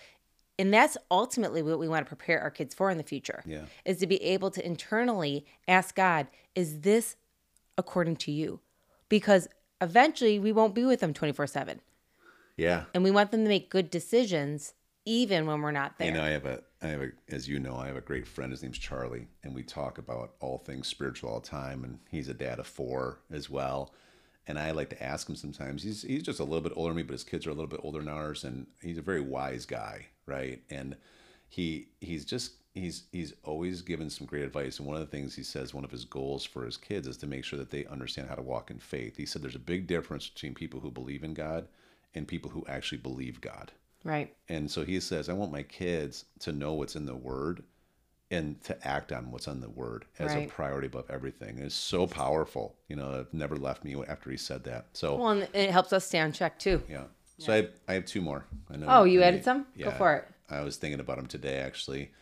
And 0.59 0.73
that's 0.73 0.97
ultimately 1.11 1.63
what 1.63 1.79
we 1.79 1.89
want 1.89 2.07
to 2.07 2.09
prepare 2.09 2.41
our 2.41 2.51
kids 2.51 2.75
for 2.75 2.91
in 2.91 2.97
the 2.97 3.03
future. 3.05 3.43
Yeah. 3.45 3.65
Is 3.85 3.99
to 3.99 4.07
be 4.07 4.23
able 4.23 4.51
to 4.53 4.65
internally 4.65 5.45
ask 5.67 5.95
God, 5.95 6.29
is 6.55 6.81
this 6.81 7.17
according 7.77 8.17
to 8.17 8.33
you? 8.33 8.61
Because 9.09 9.49
eventually 9.81 10.39
we 10.39 10.53
won't 10.53 10.75
be 10.75 10.85
with 10.85 11.01
them 11.01 11.13
24 11.13 11.47
7. 11.49 11.81
Yeah. 12.57 12.85
And 12.95 13.03
we 13.03 13.11
want 13.11 13.31
them 13.33 13.43
to 13.43 13.49
make 13.49 13.69
good 13.69 13.91
decisions 13.91 14.75
even 15.05 15.47
when 15.47 15.61
we're 15.61 15.73
not 15.73 15.99
there. 15.99 16.09
You 16.09 16.15
know, 16.15 16.23
I 16.25 16.29
have 16.31 16.47
a, 16.47 16.63
I 16.85 16.89
have 16.89 17.03
a, 17.03 17.11
as 17.29 17.49
you 17.49 17.59
know, 17.59 17.77
I 17.77 17.87
have 17.87 17.97
a 17.97 18.03
great 18.03 18.27
friend. 18.27 18.53
His 18.53 18.63
name's 18.63 18.79
Charlie, 18.79 19.27
and 19.43 19.55
we 19.55 19.63
talk 19.63 19.99
about 19.99 20.35
all 20.41 20.59
things 20.59 20.87
spiritual 20.87 21.31
all 21.31 21.41
the 21.41 21.49
time. 21.49 21.83
And 21.83 21.99
he's 22.11 22.29
a 22.29 22.35
dad 22.35 22.59
of 22.59 22.67
four 22.67 23.21
as 23.33 23.49
well. 23.49 23.95
And 24.47 24.59
I 24.59 24.73
like 24.73 24.91
to 24.91 25.03
ask 25.03 25.29
him 25.29 25.37
sometimes. 25.37 25.83
He's 25.83 26.03
he's 26.03 26.23
just 26.23 26.41
a 26.41 26.45
little 26.45 26.61
bit 26.61 26.75
older 26.77 26.91
than 26.91 26.99
me, 26.99 27.03
but 27.03 27.13
his 27.13 27.25
kids 27.25 27.47
are 27.47 27.51
a 27.51 27.55
little 27.55 27.69
bit 27.69 27.81
older 27.83 28.01
than 28.01 28.09
ours, 28.09 28.45
and 28.45 28.67
he's 28.83 28.99
a 28.99 29.03
very 29.03 29.23
wise 29.23 29.65
guy, 29.65 30.07
right? 30.27 30.63
And 30.69 30.97
he 31.49 31.89
he's 32.01 32.27
just 32.27 32.53
he's 32.75 33.05
he's 33.13 33.33
always 33.45 33.81
given 33.81 34.11
some 34.11 34.27
great 34.27 34.43
advice 34.43 34.79
and 34.79 34.87
one 34.87 34.97
of 34.97 35.01
the 35.01 35.17
things 35.17 35.35
he 35.35 35.43
says 35.45 35.73
one 35.73 35.85
of 35.85 35.91
his 35.93 36.05
goals 36.05 36.45
for 36.45 36.65
his 36.65 36.77
kids 36.77 37.07
is 37.07 37.17
to 37.17 37.27
make 37.29 37.45
sure 37.45 37.59
that 37.59 37.71
they 37.71 37.87
understand 37.87 38.29
how 38.29 38.35
to 38.35 38.43
walk 38.43 38.73
in 38.73 38.79
faith 38.81 39.17
he 39.17 39.25
said 39.25 39.41
there's 39.41 39.55
a 39.55 39.61
big 39.61 39.87
difference 39.87 40.29
between 40.29 40.53
people 40.53 40.81
who 40.81 40.91
believe 40.91 41.23
in 41.23 41.33
god 41.33 41.69
and 42.17 42.27
people 42.27 42.51
who 42.51 42.65
actually 42.67 42.99
believe 42.99 43.41
god 43.41 43.71
Right. 44.05 44.35
and 44.49 44.71
so 44.71 44.85
he 44.85 45.01
says 45.01 45.29
i 45.29 45.33
want 45.33 45.51
my 45.53 45.63
kids 45.63 46.27
to 46.41 46.53
know 46.53 46.75
what's 46.75 46.95
in 46.97 47.07
the 47.07 47.15
word 47.17 47.63
and 48.31 48.63
to 48.65 48.87
act 48.87 49.13
on 49.13 49.31
what's 49.31 49.49
on 49.49 49.61
the 49.61 49.69
word 49.71 50.05
as 50.19 50.35
a 50.35 50.47
priority 50.47 50.87
above 50.87 51.09
everything 51.11 51.59
it's 51.59 51.75
so 51.75 52.07
powerful 52.07 52.75
you 52.89 52.97
know 52.97 53.21
it 53.21 53.33
never 53.33 53.57
left 53.57 53.85
me 53.85 53.95
after 54.09 54.31
he 54.31 54.37
said 54.37 54.65
that 54.65 54.87
so 54.93 55.17
Well, 55.17 55.29
and 55.31 55.49
it 55.55 55.71
helps 55.71 55.93
us 55.93 56.07
stay 56.07 56.21
on 56.21 56.33
check 56.33 56.59
too. 56.59 56.83
yeah. 56.89 57.05
So 57.39 57.53
I 57.53 57.57
have, 57.57 57.71
I 57.89 57.93
have 57.95 58.05
two 58.05 58.21
more. 58.21 58.45
I 58.73 58.77
know. 58.77 58.87
Oh, 58.89 59.05
you 59.05 59.21
added 59.23 59.43
some? 59.43 59.67
Go 59.77 59.91
for 59.91 60.15
it. 60.15 60.29
I 60.49 60.61
was 60.61 60.77
thinking 60.77 61.01
about 61.01 61.17
them 61.17 61.27
today 61.27 61.57
actually, 61.59 62.13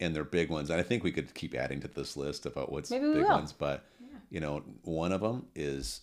and 0.00 0.14
they're 0.16 0.24
big 0.24 0.48
ones. 0.48 0.70
And 0.70 0.80
I 0.80 0.82
think 0.82 1.04
we 1.04 1.12
could 1.12 1.34
keep 1.34 1.54
adding 1.54 1.78
to 1.80 1.88
this 1.88 2.16
list 2.16 2.46
about 2.46 2.72
what's 2.72 2.90
Maybe 2.90 3.04
big 3.06 3.16
will. 3.22 3.28
ones. 3.28 3.52
But 3.52 3.84
you 4.30 4.40
know, 4.40 4.62
one 4.82 5.12
of 5.12 5.20
them 5.20 5.46
is 5.54 6.00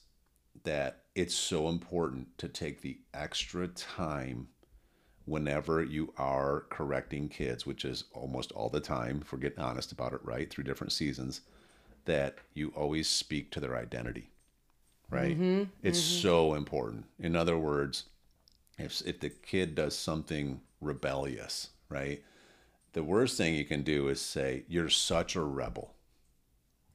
that 0.65 1.00
it's 1.15 1.34
so 1.34 1.68
important 1.68 2.38
to 2.38 2.48
take 2.48 2.82
the 2.82 3.00
extra 3.13 3.68
time 3.70 4.48
whenever 5.25 5.84
you 5.84 6.13
are 6.18 6.65
correcting 6.70 7.30
kids, 7.30 7.65
which 7.65 7.86
is 7.86 8.06
almost 8.13 8.51
all 8.51 8.70
the 8.70 8.80
time, 8.80 9.20
if 9.22 9.32
we're 9.32 9.39
getting 9.39 9.63
honest 9.63 9.92
about 9.92 10.13
it, 10.13 10.20
right? 10.24 10.50
Through 10.50 10.65
different 10.65 10.92
seasons, 10.92 11.42
that 12.06 12.38
you 12.53 12.74
always 12.75 13.10
speak 13.10 13.51
to 13.51 13.60
their 13.60 13.77
identity, 13.77 14.30
right? 15.10 15.39
Mm-hmm. 15.39 15.63
It's 15.82 16.00
so 16.00 16.53
important. 16.53 17.06
In 17.20 17.36
other 17.36 17.58
words, 17.58 18.06
if, 18.77 19.01
if 19.06 19.20
the 19.20 19.30
kid 19.30 19.75
does 19.75 19.98
something 19.98 20.60
rebellious, 20.82 21.70
right? 21.89 22.22
The 22.94 23.03
worst 23.03 23.38
thing 23.38 23.56
you 23.56 23.65
can 23.65 23.84
do 23.84 24.10
is 24.10 24.20
say, 24.20 24.63
You're 24.68 24.89
such 24.89 25.36
a 25.36 25.42
rebel, 25.42 25.94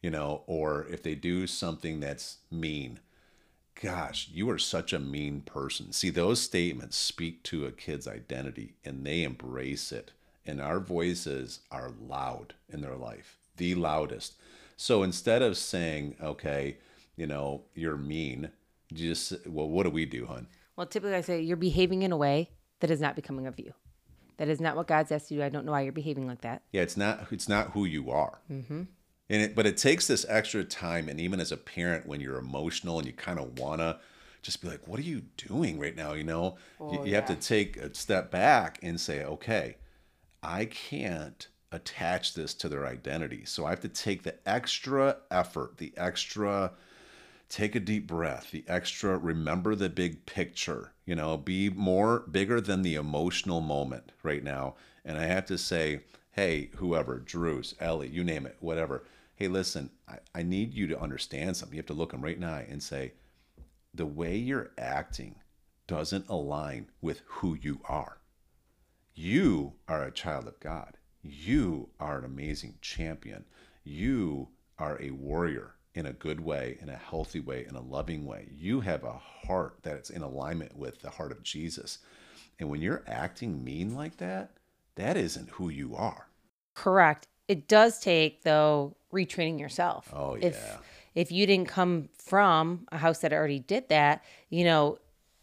you 0.03 0.11
know, 0.11 0.43
or 0.47 0.87
if 0.91 1.03
they 1.03 1.15
do 1.15 1.47
something 1.47 2.01
that's 2.01 2.39
mean, 2.51 3.01
gosh, 3.83 4.29
you 4.33 4.49
are 4.51 4.59
such 4.59 4.93
a 4.93 4.99
mean 4.99 5.41
person. 5.41 5.93
See, 5.93 6.11
those 6.11 6.41
statements 6.41 6.97
speak 6.97 7.43
to 7.45 7.67
a 7.67 7.73
kid's 7.73 8.09
identity 8.09 8.75
and 8.85 9.05
they 9.05 9.23
embrace 9.23 9.93
it. 9.93 10.13
And 10.45 10.61
our 10.61 10.81
voices 10.81 11.61
are 11.71 11.93
loud 12.01 12.55
in 12.73 12.81
their 12.81 12.97
life, 12.97 13.37
the 13.57 13.75
loudest. 13.75 14.35
So 14.77 15.03
instead 15.03 15.43
of 15.43 15.57
saying, 15.59 16.17
okay, 16.23 16.79
you 17.17 17.27
know, 17.27 17.63
you're 17.75 17.97
mean, 17.97 18.51
you 18.89 19.09
just, 19.09 19.47
well, 19.47 19.69
what 19.69 19.83
do 19.83 19.91
we 19.91 20.07
do, 20.07 20.27
hon? 20.27 20.47
Well, 20.77 20.87
typically 20.87 21.17
I 21.17 21.21
say 21.21 21.41
you're 21.41 21.57
behaving 21.57 22.03
in 22.03 22.13
a 22.13 22.17
way 22.17 22.51
that 22.81 22.91
is 22.91 23.01
not 23.01 23.17
becoming 23.17 23.47
of 23.47 23.59
you. 23.59 23.75
That 24.39 24.49
is 24.49 24.61
not 24.61 24.77
what 24.77 24.87
God's 24.87 25.11
asked 25.13 25.31
you 25.31 25.39
to 25.39 25.43
do. 25.43 25.47
I 25.47 25.49
don't 25.49 25.67
know 25.67 25.73
why 25.73 25.83
you're 25.83 25.93
behaving 25.93 26.27
like 26.27 26.43
that. 26.43 26.63
Yeah, 26.73 26.83
it's 26.83 26.97
not 26.97 27.27
it's 27.33 27.49
not 27.49 27.73
who 27.73 27.85
you 27.85 28.11
are. 28.11 28.39
Mm-hmm. 28.51 28.83
And 29.31 29.43
it, 29.43 29.55
but 29.55 29.67
it 29.67 29.77
takes 29.77 30.07
this 30.07 30.25
extra 30.29 30.65
time, 30.65 31.09
and 31.09 31.21
even 31.21 31.41
as 31.41 31.53
a 31.53 31.57
parent, 31.57 32.07
when 32.07 32.21
you're 32.21 32.39
emotional 32.39 32.99
and 32.99 33.07
you 33.07 33.13
kind 33.13 33.39
of 33.39 33.59
wanna 33.59 34.01
just 34.43 34.63
be 34.63 34.69
like, 34.69 34.87
"What 34.89 34.99
are 34.99 35.03
you 35.03 35.23
doing 35.37 35.79
right 35.79 35.95
now?" 35.97 36.15
You 36.15 36.25
know, 36.25 36.57
you, 36.89 36.99
oh, 37.01 37.05
you 37.05 37.15
have 37.15 37.27
to 37.27 37.37
take 37.37 37.77
a 37.77 37.95
step 37.95 38.31
back 38.31 38.79
and 38.83 39.01
say, 39.01 39.23
"Okay, 39.25 39.77
I 40.43 40.65
can't 40.67 41.47
attach 41.73 42.35
this 42.35 42.55
to 42.55 42.69
their 42.69 42.87
identity, 42.87 43.45
so 43.45 43.67
I 43.67 43.71
have 43.71 43.81
to 43.81 43.89
take 43.89 44.23
the 44.23 44.37
extra 44.49 45.19
effort, 45.31 45.79
the 45.79 45.93
extra." 45.97 46.73
take 47.49 47.75
a 47.75 47.81
deep 47.81 48.07
breath 48.07 48.51
the 48.51 48.65
extra 48.69 49.17
remember 49.17 49.75
the 49.75 49.89
big 49.89 50.27
picture 50.27 50.93
you 51.07 51.15
know 51.15 51.37
be 51.37 51.71
more 51.71 52.21
bigger 52.31 52.61
than 52.61 52.83
the 52.83 52.95
emotional 52.95 53.61
moment 53.61 54.13
right 54.23 54.45
now 54.45 54.75
and 55.05 55.17
i 55.19 55.25
have 55.25 55.47
to 55.47 55.57
say 55.57 56.01
hey 56.39 56.71
whoever 56.77 57.19
drews 57.19 57.75
ellie 57.81 58.09
you 58.09 58.23
name 58.23 58.47
it 58.47 58.57
whatever 58.61 59.05
hey 59.37 59.49
listen 59.49 59.91
i, 60.09 60.19
I 60.35 60.43
need 60.43 60.73
you 60.75 60.87
to 60.89 61.01
understand 61.01 61.57
something 61.57 61.75
you 61.75 61.81
have 61.81 61.87
to 61.87 61.95
look 61.95 62.13
them 62.13 62.23
right 62.23 62.37
in 62.37 62.43
the 62.43 62.47
eye 62.47 62.67
and 62.69 62.83
say 62.83 63.13
the 63.93 64.07
way 64.07 64.37
you're 64.37 64.71
acting 64.79 65.37
doesn't 65.87 66.29
align 66.29 66.91
with 67.01 67.23
who 67.27 67.55
you 67.55 67.81
are 67.89 68.19
you 69.21 69.73
are 69.89 70.05
a 70.05 70.13
child 70.13 70.47
of 70.47 70.61
God. 70.61 70.97
You 71.25 71.89
are 71.99 72.19
an 72.19 72.25
amazing 72.25 72.79
champion. 72.81 73.47
You 73.83 74.47
are 74.79 74.97
a 75.03 75.11
warrior 75.11 75.75
in 75.93 76.07
a 76.07 76.13
good 76.13 76.39
way, 76.39 76.79
in 76.81 76.89
a 76.89 76.95
healthy 76.95 77.41
way, 77.41 77.67
in 77.69 77.75
a 77.75 77.81
loving 77.81 78.25
way. 78.25 78.47
You 78.57 78.79
have 78.83 79.03
a 79.03 79.21
heart 79.45 79.79
that's 79.83 80.11
in 80.11 80.23
alignment 80.23 80.77
with 80.77 81.01
the 81.01 81.11
heart 81.11 81.33
of 81.33 81.43
Jesus. 81.43 81.99
And 82.61 82.71
when 82.71 82.81
you're 82.81 83.03
acting 83.09 83.65
mean 83.65 83.97
like 83.97 84.19
that, 84.19 84.53
that 84.95 85.17
isn't 85.17 85.51
who 85.51 85.69
you 85.69 85.97
are. 85.97 86.28
Correct. 86.79 87.27
It 87.49 87.67
does 87.67 87.99
take 87.99 88.43
though 88.45 88.97
retraining 89.13 89.59
yourself. 89.59 90.13
Oh, 90.15 90.39
If 90.41 90.55
yeah. 90.55 90.77
if 91.17 91.33
you 91.33 91.45
didn't 91.45 91.67
come 91.67 92.09
from 92.17 92.87
a 92.93 92.99
house 92.99 93.19
that 93.19 93.33
already 93.33 93.59
did 93.59 93.89
that, 93.89 94.23
you 94.49 94.63
know, 94.63 94.99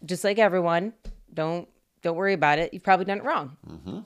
just 0.05 0.23
like 0.23 0.39
everyone, 0.39 0.93
don't 1.33 1.67
don't 2.01 2.15
worry 2.15 2.33
about 2.33 2.57
it. 2.59 2.73
You've 2.73 2.83
probably 2.83 3.05
done 3.05 3.17
it 3.17 3.25
wrong. 3.25 3.57
Mm-hmm. 3.69 3.99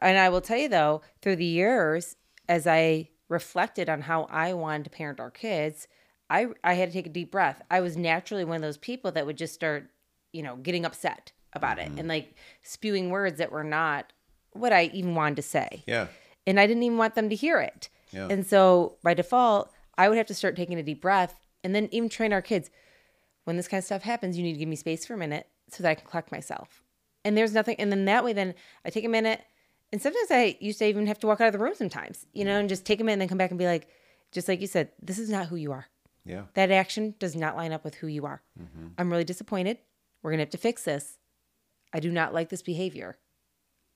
And 0.00 0.18
I 0.18 0.30
will 0.30 0.40
tell 0.40 0.56
you 0.56 0.68
though, 0.70 1.02
through 1.20 1.36
the 1.36 1.44
years, 1.44 2.16
as 2.48 2.66
I 2.66 3.10
reflected 3.28 3.90
on 3.90 4.00
how 4.00 4.24
I 4.30 4.54
wanted 4.54 4.84
to 4.84 4.90
parent 4.90 5.20
our 5.20 5.30
kids, 5.30 5.86
I 6.30 6.46
I 6.64 6.74
had 6.74 6.88
to 6.88 6.94
take 6.94 7.06
a 7.06 7.10
deep 7.10 7.30
breath. 7.30 7.60
I 7.70 7.80
was 7.82 7.98
naturally 7.98 8.44
one 8.44 8.56
of 8.56 8.62
those 8.62 8.78
people 8.78 9.12
that 9.12 9.26
would 9.26 9.36
just 9.36 9.52
start, 9.52 9.90
you 10.32 10.42
know, 10.42 10.56
getting 10.56 10.86
upset 10.86 11.32
about 11.52 11.78
it 11.78 11.90
mm-hmm. 11.90 11.98
and 11.98 12.08
like 12.08 12.36
spewing 12.62 13.10
words 13.10 13.36
that 13.36 13.52
were 13.52 13.64
not 13.64 14.14
what 14.52 14.72
I 14.72 14.84
even 14.94 15.14
wanted 15.14 15.36
to 15.36 15.42
say 15.42 15.82
Yeah. 15.86 16.06
And 16.50 16.60
I 16.60 16.66
didn't 16.66 16.82
even 16.82 16.98
want 16.98 17.14
them 17.14 17.28
to 17.30 17.34
hear 17.36 17.58
it. 17.58 17.88
Yeah. 18.12 18.26
And 18.28 18.46
so 18.46 18.96
by 19.02 19.14
default, 19.14 19.72
I 19.96 20.08
would 20.08 20.18
have 20.18 20.26
to 20.26 20.34
start 20.34 20.56
taking 20.56 20.78
a 20.78 20.82
deep 20.82 21.00
breath 21.00 21.38
and 21.62 21.74
then 21.74 21.88
even 21.92 22.08
train 22.08 22.32
our 22.32 22.42
kids. 22.42 22.70
When 23.44 23.56
this 23.56 23.68
kind 23.68 23.78
of 23.78 23.84
stuff 23.84 24.02
happens, 24.02 24.36
you 24.36 24.42
need 24.42 24.52
to 24.54 24.58
give 24.58 24.68
me 24.68 24.76
space 24.76 25.06
for 25.06 25.14
a 25.14 25.18
minute 25.18 25.46
so 25.68 25.82
that 25.82 25.90
I 25.90 25.94
can 25.94 26.06
collect 26.06 26.30
myself. 26.30 26.82
And 27.24 27.36
there's 27.36 27.52
nothing, 27.54 27.76
and 27.78 27.90
then 27.90 28.04
that 28.06 28.24
way, 28.24 28.32
then 28.32 28.54
I 28.84 28.90
take 28.90 29.04
a 29.04 29.08
minute. 29.08 29.40
And 29.92 30.00
sometimes 30.00 30.30
I 30.30 30.56
used 30.60 30.78
to 30.78 30.86
even 30.86 31.06
have 31.06 31.18
to 31.20 31.26
walk 31.26 31.40
out 31.40 31.48
of 31.48 31.52
the 31.52 31.58
room 31.58 31.74
sometimes, 31.74 32.26
you 32.32 32.44
know, 32.44 32.58
and 32.58 32.68
just 32.68 32.84
take 32.86 33.00
a 33.00 33.04
minute 33.04 33.14
and 33.14 33.22
then 33.22 33.28
come 33.28 33.38
back 33.38 33.50
and 33.50 33.58
be 33.58 33.66
like, 33.66 33.88
just 34.32 34.46
like 34.48 34.60
you 34.60 34.66
said, 34.66 34.90
this 35.02 35.18
is 35.18 35.28
not 35.30 35.46
who 35.46 35.56
you 35.56 35.72
are. 35.72 35.86
Yeah. 36.24 36.44
That 36.54 36.70
action 36.70 37.14
does 37.18 37.34
not 37.34 37.56
line 37.56 37.72
up 37.72 37.84
with 37.84 37.96
who 37.96 38.06
you 38.06 38.24
are. 38.26 38.42
Mm-hmm. 38.60 38.88
I'm 38.98 39.10
really 39.10 39.24
disappointed. 39.24 39.78
We're 40.22 40.30
going 40.30 40.38
to 40.38 40.42
have 40.44 40.50
to 40.50 40.58
fix 40.58 40.84
this. 40.84 41.18
I 41.92 42.00
do 42.00 42.10
not 42.10 42.32
like 42.32 42.50
this 42.50 42.62
behavior. 42.62 43.18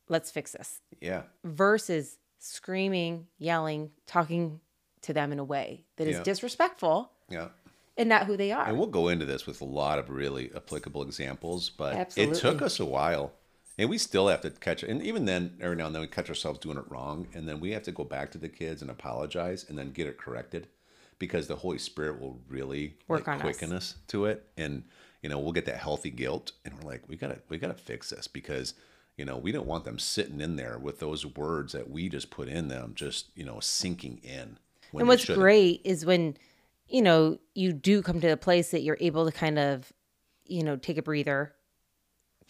Let's 0.09 0.31
fix 0.31 0.53
this 0.53 0.81
Yeah. 1.01 1.23
versus 1.45 2.19
screaming, 2.45 3.27
yelling, 3.39 3.91
talking 4.07 4.61
to 5.03 5.13
them 5.13 5.33
in 5.33 5.39
a 5.39 5.45
way 5.45 5.85
that 5.97 6.07
is 6.07 6.17
Yeah. 6.17 6.23
disrespectful 6.23 7.11
Yeah. 7.31 7.49
and 7.97 8.09
not 8.09 8.27
who 8.27 8.37
they 8.37 8.53
are. 8.53 8.67
And 8.67 8.79
we'll 8.79 8.87
go 8.89 9.09
into 9.09 9.25
this 9.25 9.47
with 9.47 9.61
a 9.61 9.65
lot 9.65 9.99
of 9.99 10.11
really 10.11 10.51
applicable 10.55 11.03
examples, 11.03 11.71
but 11.71 12.13
it 12.17 12.35
took 12.35 12.61
us 12.63 12.79
a 12.81 12.85
while. 12.85 13.33
And 13.77 13.91
we 13.91 13.99
still 13.99 14.29
have 14.29 14.41
to 14.43 14.51
catch 14.51 14.85
And 14.85 15.03
even 15.03 15.25
then, 15.25 15.57
every 15.61 15.75
now 15.77 15.87
and 15.87 15.95
then 15.95 16.03
we 16.03 16.07
catch 16.07 16.29
ourselves 16.29 16.61
doing 16.61 16.79
it 16.79 16.85
wrong. 16.89 17.27
And 17.35 17.49
then 17.49 17.59
we 17.59 17.73
have 17.73 17.83
to 17.85 17.93
go 17.93 18.05
back 18.05 18.31
to 18.33 18.39
the 18.39 18.49
kids 18.49 18.83
and 18.83 18.91
apologize 18.91 19.65
and 19.69 19.77
then 19.77 19.91
get 19.91 20.07
it 20.07 20.17
corrected 20.17 20.69
because 21.19 21.49
the 21.49 21.57
Holy 21.57 21.79
Spirit 21.79 22.21
will 22.21 22.41
really 22.49 22.97
Work 23.09 23.27
like, 23.27 23.29
on 23.29 23.35
us. 23.37 23.43
quicken 23.43 23.73
us. 23.73 23.97
to 24.09 24.27
it. 24.27 24.49
And, 24.57 24.85
you 25.23 25.29
know, 25.29 25.41
we'll 25.41 25.53
get 25.53 25.65
that 25.67 25.79
healthy 25.79 26.11
guilt. 26.11 26.53
And 26.65 26.75
we're 26.75 26.89
like, 26.89 27.09
we 27.09 27.17
got 27.17 27.29
to, 27.29 27.41
we 27.49 27.59
got 27.59 27.69
to 27.69 27.75
fix 27.83 28.11
this 28.11 28.29
because, 28.29 28.75
you 29.17 29.25
know, 29.25 29.37
we 29.37 29.53
don't 29.53 29.67
want 29.67 29.85
them 29.85 29.99
sitting 29.99 30.41
in 30.41 30.57
there 30.57 30.79
with 30.79 30.99
those 30.99 31.25
words 31.25 31.73
that 31.73 31.91
we 31.91 32.09
just 32.09 32.31
put 32.31 32.49
in 32.49 32.69
them, 32.69 32.93
just, 32.95 33.29
you 33.35 33.45
know, 33.45 33.61
sinking 33.61 34.21
in. 34.23 34.59
and 34.93 35.09
what's 35.09 35.25
great 35.27 35.81
is 35.85 36.05
when, 36.05 36.37
you 36.89 37.03
know, 37.03 37.39
you 37.55 37.73
do 37.73 38.03
come 38.03 38.21
to 38.21 38.29
a 38.29 38.37
place 38.37 38.71
that 38.73 38.83
you're 38.83 38.99
able 39.01 39.25
to 39.27 39.33
kind 39.33 39.59
of, 39.59 39.93
you 40.47 40.63
know, 40.63 40.77
take 40.77 40.99
a 40.99 41.03
breather, 41.03 41.55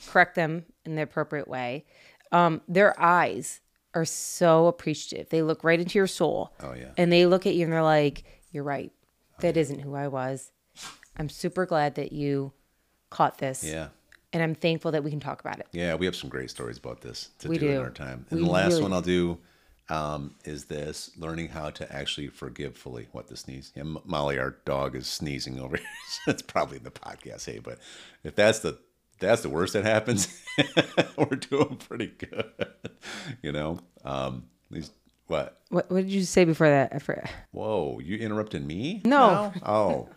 correct 0.07 0.35
them 0.35 0.65
in 0.85 0.95
the 0.95 1.03
appropriate 1.03 1.49
way. 1.49 1.85
Um, 2.33 2.63
their 2.67 2.99
eyes 3.01 3.61
are 3.95 4.05
so 4.05 4.67
appreciative. 4.67 5.29
They 5.29 5.43
look 5.43 5.65
right 5.65 5.79
into 5.79 5.99
your 5.99 6.07
soul. 6.07 6.53
Oh, 6.61 6.73
yeah. 6.73 6.91
And 6.97 7.13
they 7.13 7.27
look 7.27 7.47
at 7.47 7.55
you 7.55 7.65
and 7.65 7.73
they're 7.73 7.83
like, 7.83 8.25
You're 8.51 8.65
right. 8.65 8.93
That 9.41 9.57
not 9.57 9.81
who 9.81 9.95
I 9.95 10.09
was. 10.09 10.53
I'm 11.17 11.29
super 11.29 11.67
glad 11.67 11.97
that 11.97 12.13
you 12.13 12.53
caught 13.11 13.39
this. 13.39 13.63
Yeah. 13.63 13.89
And 14.35 14.43
I'm 14.43 14.55
thankful 14.57 14.91
that 14.91 15.05
we 15.05 15.11
can 15.11 15.21
talk 15.21 15.41
about 15.41 15.61
it. 15.61 15.69
Yeah, 15.71 15.95
we 15.95 16.07
have 16.07 16.17
some 16.17 16.29
great 16.29 16.51
stories 16.51 16.77
about 16.77 17.01
this 17.01 17.31
to 17.39 17.49
We 17.49 17.57
do, 17.57 17.69
in 17.69 17.75
do. 17.77 17.81
our 17.81 17.91
time. 17.91 18.27
And 18.31 18.41
We 18.41 18.47
the 18.47 18.53
last 18.53 18.73
really 18.73 18.83
one 18.83 18.93
I'll 18.93 19.01
do 19.01 19.39
um, 19.89 20.35
is 20.45 20.65
this: 20.65 21.13
learning 21.17 21.49
how 21.49 21.71
to 21.71 21.91
actually 21.95 22.29
forgive 22.29 22.77
fully. 22.77 23.07
What 23.13 23.29
the 23.29 23.37
sneeze? 23.37 23.73
Yeah, 23.77 23.85
Molly, 24.05 24.39
our 24.39 24.57
dog, 24.65 24.97
is 24.97 25.07
sneezing 25.07 25.61
over 25.61 25.77
here. 25.77 25.87
That's 26.27 26.43
probably 26.43 26.79
the 26.79 26.91
podcast, 26.91 27.47
hey. 27.47 27.61
But 27.61 27.79
if 28.25 28.35
that's 28.35 28.59
the 28.59 28.79
that's 29.21 29.43
the 29.43 29.49
worst 29.49 29.75
that 29.75 29.85
happens, 29.85 30.27
we're 31.17 31.37
doing 31.37 31.77
pretty 31.77 32.09
good. 32.09 32.51
you 33.43 33.53
know, 33.53 33.79
um, 34.05 34.47
these 34.71 34.91
what? 35.29 35.61
What, 35.69 35.91
what 35.91 36.01
did 36.03 36.11
you 36.11 36.25
say 36.25 36.45
before 36.45 36.69
that? 36.69 36.93
I 36.93 36.99
forgot. 36.99 37.31
Whoa, 37.53 38.01
you 38.01 38.17
interrupted 38.19 38.67
me? 38.67 39.01
No. 39.05 39.29
now? 39.29 39.53
Oh, 39.65 40.09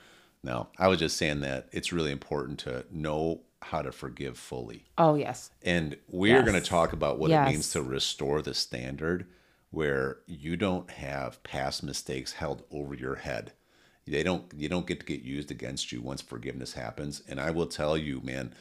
no. 0.43 0.67
I 0.77 0.87
was 0.87 0.99
just 0.99 1.17
saying 1.17 1.41
that 1.41 1.67
it's 1.71 1.93
really 1.93 2.11
important 2.11 2.59
to 2.59 2.85
know 2.91 3.41
how 3.67 3.81
to 3.81 3.91
forgive 3.91 4.37
fully. 4.37 4.85
Oh, 4.97 5.15
yes. 5.15 5.51
And 5.63 5.97
we're 6.07 6.37
Yes. 6.37 6.45
going 6.47 6.61
to 6.61 6.67
talk 6.69 6.93
about 6.93 7.19
what 7.19 7.29
Yes. 7.29 7.47
it 7.47 7.51
means 7.51 7.71
to 7.71 7.81
restore 7.81 8.41
the 8.41 8.53
standard 8.53 9.27
where 9.71 10.17
you 10.25 10.55
don't 10.55 10.89
have 10.91 11.41
past 11.43 11.83
mistakes 11.83 12.33
held 12.33 12.63
over 12.71 12.93
your 12.93 13.15
head. 13.15 13.51
They 14.05 14.23
don't 14.23 14.45
you 14.55 14.69
don't 14.69 14.87
get 14.87 15.01
to 15.01 15.05
get 15.05 15.21
used 15.23 15.51
against 15.51 15.91
you 15.91 16.01
once 16.01 16.21
forgiveness 16.21 16.73
happens. 16.73 17.21
And 17.27 17.41
I 17.41 17.51
will 17.51 17.67
tell 17.67 17.97
you, 17.97 18.21
man, 18.21 18.53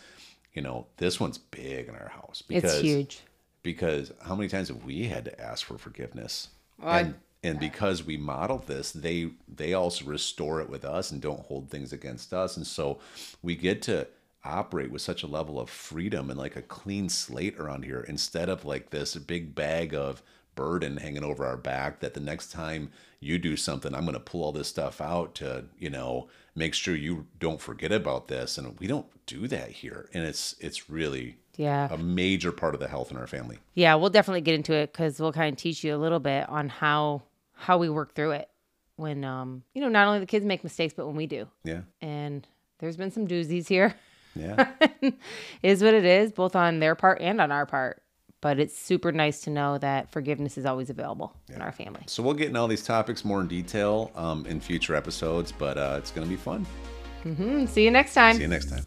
you 0.53 0.61
know, 0.63 0.89
this 0.97 1.21
one's 1.21 1.39
big 1.39 1.89
in 1.89 1.95
our 1.95 2.09
house 2.09 2.43
because 2.47 2.75
it's 2.75 2.83
huge. 2.83 3.21
because 3.63 4.13
how 4.23 4.35
many 4.35 4.49
times 4.49 4.69
have 4.69 4.85
we 4.85 5.05
had 5.07 5.25
to 5.27 5.41
ask 5.41 5.65
for 5.65 5.79
forgiveness? 5.79 6.49
I- 6.83 7.01
and 7.01 7.15
and 7.45 7.61
because 7.61 8.03
we 8.03 8.17
model 8.17 8.59
this, 8.59 8.91
they 8.91 9.31
they 9.47 9.73
also 9.73 10.05
restore 10.07 10.61
it 10.61 10.69
with 10.69 10.85
us 10.85 11.13
and 11.13 11.21
don't 11.21 11.47
hold 11.47 11.71
things 11.71 11.93
against 11.93 12.33
us. 12.35 12.57
And 12.57 12.67
so 12.67 12.99
we 13.41 13.55
get 13.55 13.83
to 13.83 14.09
operate 14.47 14.91
with 14.91 15.03
such 15.03 15.23
a 15.23 15.27
level 15.27 15.59
of 15.61 15.69
freedom 15.71 16.31
and 16.31 16.39
like 16.39 16.57
a 16.57 16.63
clean 16.63 17.09
slate 17.09 17.59
around 17.59 17.85
here 17.85 18.05
instead 18.09 18.49
of 18.49 18.65
like 18.65 18.91
this 18.91 19.15
big 19.17 19.55
bag 19.55 19.95
of 19.95 20.23
burden 20.55 20.97
hanging 20.97 21.23
over 21.25 21.45
our 21.45 21.57
back 21.57 22.01
that 22.01 22.15
the 22.15 22.21
next 22.21 22.51
time 22.51 22.91
you 23.21 23.39
do 23.39 23.57
something 23.57 23.95
i'm 23.95 24.03
going 24.07 24.15
to 24.15 24.21
pull 24.21 24.43
all 24.43 24.53
this 24.53 24.69
stuff 24.69 25.03
out 25.03 25.35
to 25.35 25.65
you 25.79 25.91
know 25.91 26.29
make 26.55 26.73
sure 26.73 26.97
you 26.97 27.27
don't 27.39 27.61
forget 27.61 27.93
about 27.93 28.29
this. 28.29 28.57
And 28.57 28.81
we 28.81 28.87
don't 28.87 29.05
do 29.27 29.47
that 29.49 29.69
here. 29.71 30.09
And 30.15 30.25
it's 30.25 30.55
it's 30.59 30.89
really 30.89 31.37
Yeah. 31.57 31.87
a 31.93 31.99
major 31.99 32.51
part 32.51 32.73
of 32.73 32.81
the 32.81 32.89
health 32.89 33.11
in 33.11 33.19
our 33.19 33.27
family. 33.27 33.59
Yeah, 33.75 33.95
we'll 33.97 34.09
definitely 34.09 34.41
get 34.41 34.55
into 34.55 34.73
it 34.73 34.91
because 34.91 35.21
we'll 35.21 35.35
kind 35.35 35.53
of 35.53 35.59
teach 35.59 35.85
you 35.85 35.95
a 35.95 35.99
little 35.99 36.19
bit 36.19 36.49
on 36.49 36.71
how 36.71 37.25
how 37.53 37.77
we 37.77 37.91
work 37.91 38.15
through 38.15 38.31
it 38.31 38.49
when 38.97 39.23
um 39.23 39.65
you 39.75 39.83
know 39.83 39.89
not 39.91 40.07
only 40.09 40.21
the 40.21 40.25
kids 40.25 40.47
make 40.47 40.65
mistakes 40.65 40.95
but 40.97 41.07
when 41.07 41.15
we 41.17 41.27
do. 41.27 41.47
Yeah. 41.63 41.83
And 42.01 42.49
there's 42.79 42.97
been 42.97 43.11
some 43.11 43.29
doozies 43.29 43.69
here 43.69 43.95
yeah 44.37 44.71
is 45.63 45.83
what 45.83 45.95
it 45.95 46.05
is 46.05 46.33
both 46.33 46.55
on 46.55 46.79
their 46.79 46.95
part 46.95 47.21
and 47.21 47.41
on 47.41 47.51
our 47.51 47.67
part 47.67 48.03
but 48.41 48.61
it's 48.61 48.79
super 48.79 49.11
nice 49.13 49.41
to 49.41 49.51
know 49.51 49.79
that 49.79 50.13
forgiveness 50.13 50.57
is 50.59 50.67
always 50.67 50.91
available 50.91 51.35
in 51.53 51.63
our 51.63 51.73
family 51.73 52.03
So 52.07 52.23
we'll 52.23 52.35
get 52.35 52.49
into 52.49 52.61
all 52.61 52.69
these 52.69 52.85
topics 52.85 53.25
more 53.25 53.41
in 53.41 53.49
detail 53.49 54.13
um, 54.15 54.47
in 54.47 54.61
future 54.61 54.95
episodes, 54.95 55.51
but 55.51 55.79
uh, 55.79 55.97
it's 55.99 56.11
going 56.11 56.27
to 56.27 56.31
be 56.31 56.37
fun. 56.37 56.67
Mm, 57.25 57.69
see 57.69 57.83
you 57.83 57.91
next 57.91 58.15
time 58.15 58.37
See 58.37 58.43
you 58.43 58.49
next 58.49 58.71
time. 58.71 58.85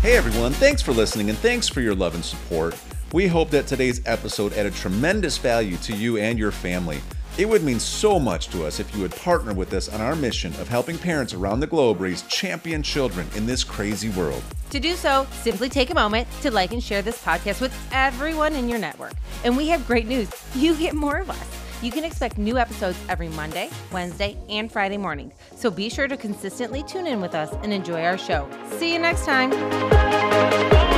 Hey 0.00 0.16
everyone, 0.16 0.52
thanks 0.52 0.80
for 0.82 0.92
listening 0.92 1.28
and 1.30 1.38
thanks 1.38 1.68
for 1.68 1.80
your 1.80 1.94
love 1.94 2.14
and 2.14 2.24
support. 2.24 2.74
We 3.12 3.26
hope 3.26 3.50
that 3.50 3.66
today's 3.66 4.00
episode 4.06 4.54
added 4.54 4.74
tremendous 4.74 5.36
value 5.36 5.76
to 5.78 5.94
you 5.94 6.16
and 6.16 6.38
your 6.38 6.52
family. 6.52 7.00
It 7.38 7.48
would 7.48 7.62
mean 7.62 7.80
so 7.80 8.18
much 8.18 8.48
to 8.48 8.66
us 8.66 8.78
if 8.78 8.94
you 8.94 9.00
would 9.00 9.16
partner 9.16 9.54
with 9.54 9.72
us 9.72 9.88
on 9.88 10.02
our 10.02 10.14
mission 10.14 10.52
of 10.56 10.68
helping 10.68 10.98
parents 10.98 11.32
around 11.32 11.60
the 11.60 11.66
globe 11.66 12.00
raise 12.00 12.22
champion 12.22 12.82
children 12.82 13.26
in 13.34 13.46
this 13.46 13.64
crazy 13.64 14.10
world. 14.10 14.42
To 14.70 14.78
do 14.78 14.94
so, 14.94 15.26
simply 15.40 15.70
take 15.70 15.90
a 15.90 15.94
moment 15.94 16.28
to 16.42 16.50
like 16.50 16.72
and 16.72 16.82
share 16.82 17.00
this 17.00 17.22
podcast 17.24 17.62
with 17.62 17.74
everyone 17.90 18.54
in 18.54 18.68
your 18.68 18.78
network. 18.78 19.14
And 19.44 19.56
we 19.56 19.68
have 19.68 19.86
great 19.86 20.06
news 20.06 20.30
you 20.54 20.76
get 20.76 20.94
more 20.94 21.16
of 21.16 21.30
us. 21.30 21.62
You 21.80 21.90
can 21.90 22.04
expect 22.04 22.36
new 22.36 22.58
episodes 22.58 22.98
every 23.08 23.28
Monday, 23.28 23.70
Wednesday, 23.90 24.36
and 24.48 24.70
Friday 24.70 24.98
mornings. 24.98 25.32
So 25.56 25.70
be 25.70 25.88
sure 25.88 26.08
to 26.08 26.16
consistently 26.16 26.82
tune 26.84 27.06
in 27.06 27.20
with 27.20 27.34
us 27.34 27.52
and 27.62 27.72
enjoy 27.72 28.04
our 28.04 28.18
show. 28.18 28.48
See 28.78 28.92
you 28.92 28.98
next 28.98 29.24
time. 29.24 30.91